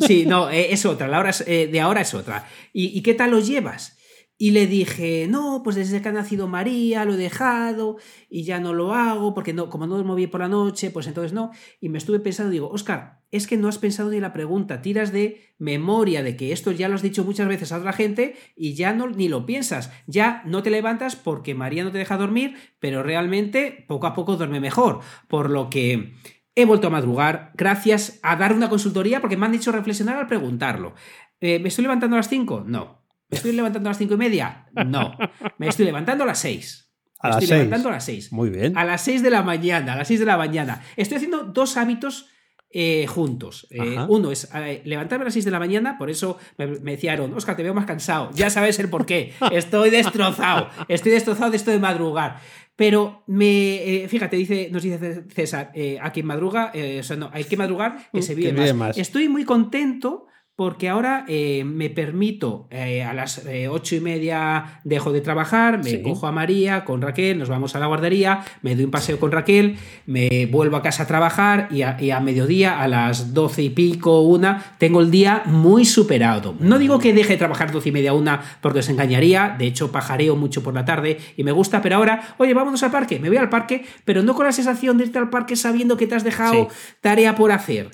[0.00, 1.08] Sí, no, es otra.
[1.08, 2.46] La hora de ahora es otra.
[2.72, 3.95] ¿Y, ¿Y, qué tal lo llevas?
[4.38, 7.96] Y le dije, no, pues desde que ha nacido María lo he dejado
[8.28, 11.06] y ya no lo hago porque no, como no duermo bien por la noche, pues
[11.06, 11.52] entonces no.
[11.80, 15.10] Y me estuve pensando, digo, Oscar, es que no has pensado ni la pregunta, tiras
[15.10, 18.74] de memoria de que esto ya lo has dicho muchas veces a otra gente y
[18.74, 22.56] ya no ni lo piensas, ya no te levantas porque María no te deja dormir,
[22.78, 26.12] pero realmente poco a poco duerme mejor, por lo que
[26.54, 30.26] he vuelto a madrugar gracias a dar una consultoría porque me han dicho reflexionar al
[30.26, 30.94] preguntarlo.
[31.40, 32.64] Eh, ¿Me estoy levantando a las 5?
[32.66, 33.05] No.
[33.28, 34.66] ¿Me estoy levantando a las cinco y media?
[34.86, 35.16] No.
[35.58, 36.92] Me estoy levantando a las seis.
[37.22, 38.32] Me estoy levantando a las seis.
[38.32, 38.76] Muy bien.
[38.76, 40.82] A las seis de la mañana, a las seis de la mañana.
[40.96, 42.28] Estoy haciendo dos hábitos
[42.70, 43.66] eh, juntos.
[43.70, 47.12] Eh, uno es eh, levantarme a las seis de la mañana, por eso me, decía
[47.12, 48.30] Aaron, Oscar, te veo más cansado.
[48.34, 49.32] Ya sabes el por qué.
[49.52, 50.68] Estoy destrozado.
[50.88, 52.40] Estoy destrozado de esto de madrugar.
[52.76, 55.72] Pero me, fíjate, dice, nos dice César,
[56.02, 58.98] a quien madruga, o sea, no, hay que madrugar que se vive más.
[58.98, 60.26] Estoy muy contento
[60.56, 65.84] porque ahora eh, me permito eh, a las eh, ocho y media dejo de trabajar,
[65.84, 69.20] me cojo a María con Raquel, nos vamos a la guardería, me doy un paseo
[69.20, 69.76] con Raquel,
[70.06, 74.76] me vuelvo a casa a trabajar y a, mediodía, a las doce y pico, una,
[74.78, 76.54] tengo el día muy superado.
[76.58, 79.92] No digo que deje de trabajar doce y media, una, porque os engañaría, de hecho
[79.92, 83.28] pajareo mucho por la tarde y me gusta, pero ahora, oye, vámonos al parque, me
[83.28, 86.14] voy al parque, pero no con la sensación de irte al parque sabiendo que te
[86.14, 86.68] has dejado
[87.02, 87.90] tarea por hacer.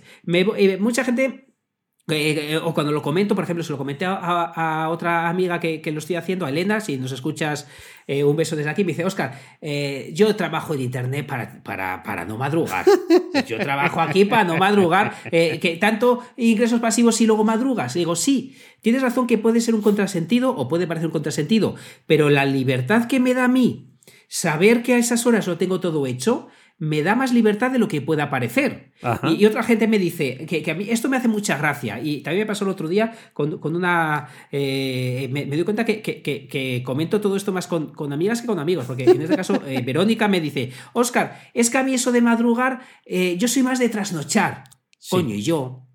[0.79, 1.52] mucha gente
[2.13, 5.99] eh, o cuando lo comento, por ejemplo, se lo comenté a, otra amiga que, lo
[5.99, 7.67] estoy haciendo, a Elena, si nos escuchas,
[8.07, 12.03] eh, un beso desde aquí, me dice, Oscar, eh, yo trabajo en Internet para, para,
[12.03, 12.85] para, no madrugar.
[13.47, 15.15] Yo trabajo aquí para no madrugar.
[15.31, 17.95] que tanto ingresos pasivos y luego madrugas.
[17.95, 21.75] digo, sí, tienes razón que puede ser un contrasentido o puede parecer un contrasentido,
[22.07, 23.93] pero la libertad que me da a mí
[24.29, 26.49] saber que a esas horas lo tengo todo hecho,
[26.83, 28.91] me da más libertad de lo que pueda parecer.
[29.23, 32.01] Y, otra gente me dice que, a mí esto me hace mucha gracia.
[32.03, 34.29] Y también me pasó el otro día con, una...
[34.51, 39.05] Eh, me, doy cuenta que, comento todo esto más con, amigas que con amigos, porque
[39.05, 42.81] en este caso eh, Verónica me dice, Oscar, es que a mí eso de madrugar,
[43.07, 44.65] eh, yo soy más de trasnochar.
[45.09, 45.87] Coño, y yo,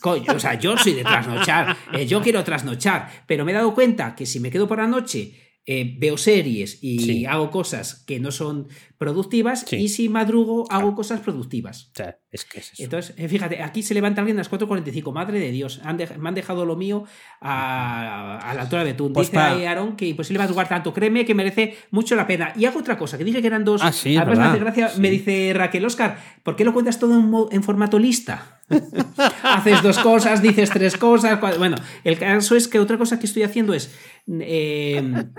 [0.00, 1.76] Coño, o sea, yo soy de trasnochar,
[2.06, 5.41] yo quiero trasnochar, pero me he dado cuenta que si me quedo por la noche
[5.64, 8.66] eh, veo series y hago cosas que no son
[8.98, 11.92] productivas y si madrugo hago cosas productivas.
[12.30, 12.82] es que es eso.
[12.82, 15.80] Entonces, eh, fíjate, aquí se levanta alguien a las 4.45, madre de Dios,
[16.18, 17.04] me han dejado lo mío
[17.40, 19.12] a, la altura de tú.
[19.12, 22.52] Pues dice Aaron que imposible madrugar tanto, créeme que merece mucho la pena.
[22.56, 23.82] Y hago otra cosa, que dije que eran dos.
[23.84, 27.18] Ah, sí, Además, me hace gracia, me dice Raquel Oscar, ¿por qué lo cuentas todo
[27.18, 28.61] en, en formato lista?
[29.42, 31.38] Haces dos cosas, dices tres cosas.
[31.58, 33.90] Bueno, el caso es que otra cosa que estoy haciendo es
[34.26, 35.32] Em,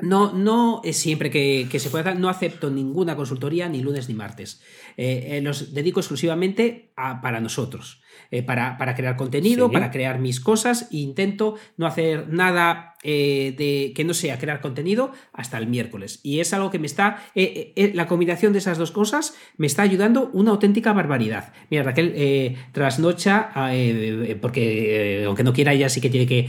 [0.00, 4.62] no, no siempre que, se pueda, no acepto ninguna consultoría ni lunes ni martes.
[4.96, 8.02] Eh, eh, los dedico exclusivamente a, para nosotros.
[8.30, 13.54] Eh, para, para, crear contenido, para crear mis cosas e intento no hacer nada eh,
[13.56, 16.20] de que no sea crear contenido hasta el miércoles.
[16.22, 19.82] Y es algo que me está, eh, la combinación de esas dos cosas me está
[19.82, 21.52] ayudando una auténtica barbaridad.
[21.70, 23.50] Mira, Raquel trasnocha,
[24.40, 26.48] porque aunque no quiera, ella sí que tiene que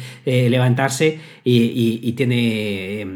[0.50, 3.08] levantarse y, tiene...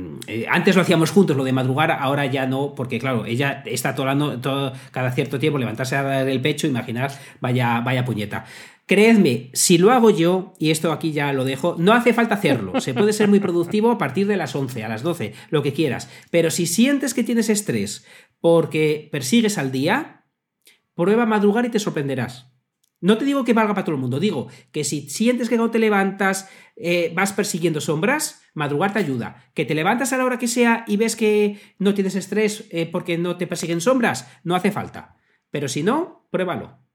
[0.49, 4.39] antes lo hacíamos juntos, lo de madrugar, ahora ya no, porque claro, ella está todo,
[4.39, 8.45] todo cada cierto tiempo levantarse a dar el pecho, imaginar, vaya, vaya puñeta.
[8.87, 12.79] Creedme, si lo hago yo, y esto aquí ya lo dejo, no hace falta hacerlo.
[12.79, 15.73] Se puede ser muy productivo a partir de las 11, a las 12, lo que
[15.73, 16.09] quieras.
[16.31, 18.05] Pero si sientes que tienes estrés
[18.39, 20.25] porque persigues al día,
[20.95, 22.53] prueba a madrugar y te sorprenderás.
[23.01, 25.69] No te digo que valga para todo el mundo, digo que si sientes que no
[25.69, 29.51] te levantas eh, vas persiguiendo sombras, madrugar te ayuda.
[29.53, 32.85] Que te levantas a la hora que sea y ves que no tienes estrés eh,
[32.89, 35.17] porque no te persiguen sombras, no hace falta.
[35.51, 36.86] Pero si no, pruébalo.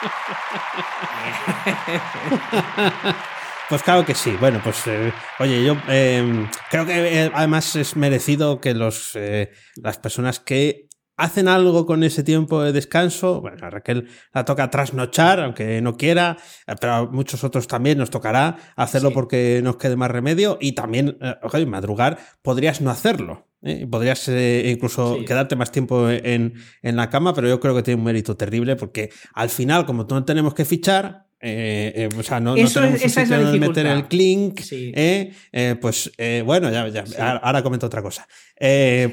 [3.70, 4.36] Pues claro que sí.
[4.40, 9.52] Bueno, pues eh, oye, yo em, creo que eh, además es merecido que los, eh,
[9.76, 10.88] las personas que
[11.20, 15.96] hacen algo con ese tiempo de descanso, bueno, a Raquel la toca trasnochar, aunque no
[15.96, 16.38] quiera,
[16.80, 21.18] pero a muchos otros también nos tocará hacerlo porque nos quede más remedio y también,
[21.42, 23.46] oye, madrugar, podrías no hacerlo.
[23.62, 23.86] ¿eh?
[23.90, 28.04] Podrías eh, incluso quedarte más tiempo en, la cama, pero yo creo que tiene un
[28.04, 33.00] mérito terrible porque al final, como no tenemos que fichar, eh, o sea, no, tenemos
[33.28, 34.60] donde meter el clink,
[35.80, 36.12] pues
[36.44, 37.04] bueno, ya, ya
[37.42, 38.26] ahora comento otra cosa.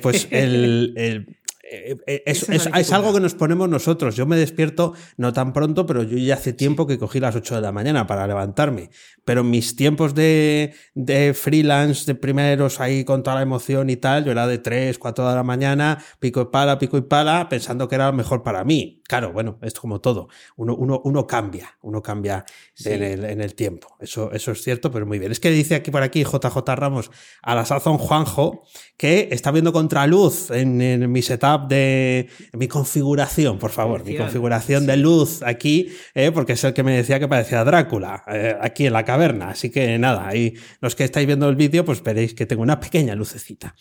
[0.02, 1.26] pues el, eh,
[1.70, 4.16] eh, es, algo que nos ponemos nosotros.
[4.16, 7.56] Yo me despierto no tan pronto, pero yo ya hace tiempo que cogí las 8
[7.56, 8.90] de la mañana para levantarme.
[9.26, 14.24] Pero mis tiempos de, de freelance, de primeros ahí con toda la emoción y tal,
[14.26, 17.88] yo era de 3, 4 de la mañana, pico y pala, pico y pala, pensando
[17.88, 19.02] que era lo mejor para mí.
[19.08, 20.30] Claro, bueno, es como todo.
[20.56, 22.46] Uno, uno, uno cambia, uno cambia
[22.86, 23.96] en, el, en, el, tiempo.
[24.00, 25.32] Eso, eso es cierto, pero muy bien.
[25.32, 28.64] Es que dice aquí por aquí JJ Ramos a la sazón Juanjo
[28.98, 34.86] que está viendo contraluz en, en mi setup de mi configuración, por favor, mi configuración
[34.86, 38.88] de luz aquí, eh, porque es el que me decía que parecía Drácula, eh, aquí
[38.88, 39.50] en la caverna.
[39.50, 42.80] Así que nada, ahí los que estáis viendo el vídeo, pues veréis que tengo una
[42.80, 43.76] pequeña lucecita.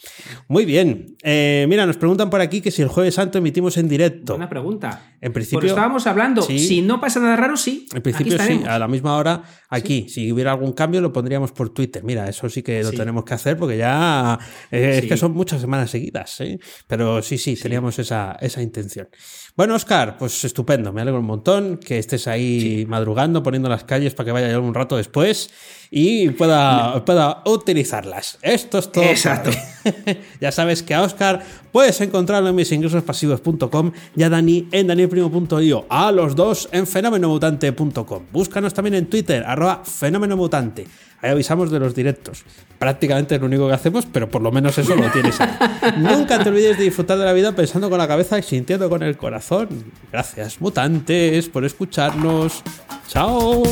[0.49, 1.16] Muy bien.
[1.22, 4.35] Eh, mira, nos preguntan por aquí que si el Jueves Santo emitimos en directo.
[4.35, 5.16] Una pregunta.
[5.21, 5.61] En principio.
[5.61, 6.43] Pues estábamos hablando.
[6.43, 7.87] Si no pasa nada raro, sí.
[7.95, 10.09] En principio sí, a la misma hora aquí.
[10.09, 12.05] Si hubiera algún cambio, lo pondríamos por Twitter.
[12.05, 14.39] Mira, eso sí que lo tenemos que hacer porque ya
[14.71, 16.41] eh, es que son muchas semanas seguidas.
[16.41, 16.59] ¿eh?
[16.87, 19.09] Pero sí, sí, teníamos esa, esa intención.
[19.57, 20.93] Bueno, Oscar, pues estupendo.
[20.93, 24.61] Me alegro un montón que estés ahí madrugando, poniendo las calles para que vaya yo
[24.61, 25.49] un rato después
[25.91, 28.39] y pueda, pueda utilizarlas.
[28.43, 29.05] Esto es todo.
[29.05, 29.49] Exacto.
[30.43, 31.43] ya sabes que a Oscar
[31.73, 35.87] puedes encontrarlo en misingresospasivos.com y a Dani en danielprimo.io.
[35.89, 38.27] A los dos en fenomenomutante.com.
[38.31, 40.87] Búscanos también en Twitter, arroba fenomenomutante.
[41.23, 42.45] Ahí avisamos de los directos.
[42.79, 45.51] Prácticamente es lo único que hacemos, pero por lo menos eso lo tienes ahí.
[45.99, 49.03] Nunca te olvides de disfrutar de la vida pensando con la cabeza y sintiendo con
[49.03, 49.69] el corazón.
[50.12, 52.62] Gracias, mutantes, por escucharnos.
[53.09, 53.62] Chao.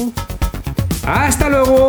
[1.06, 1.88] Hasta luego.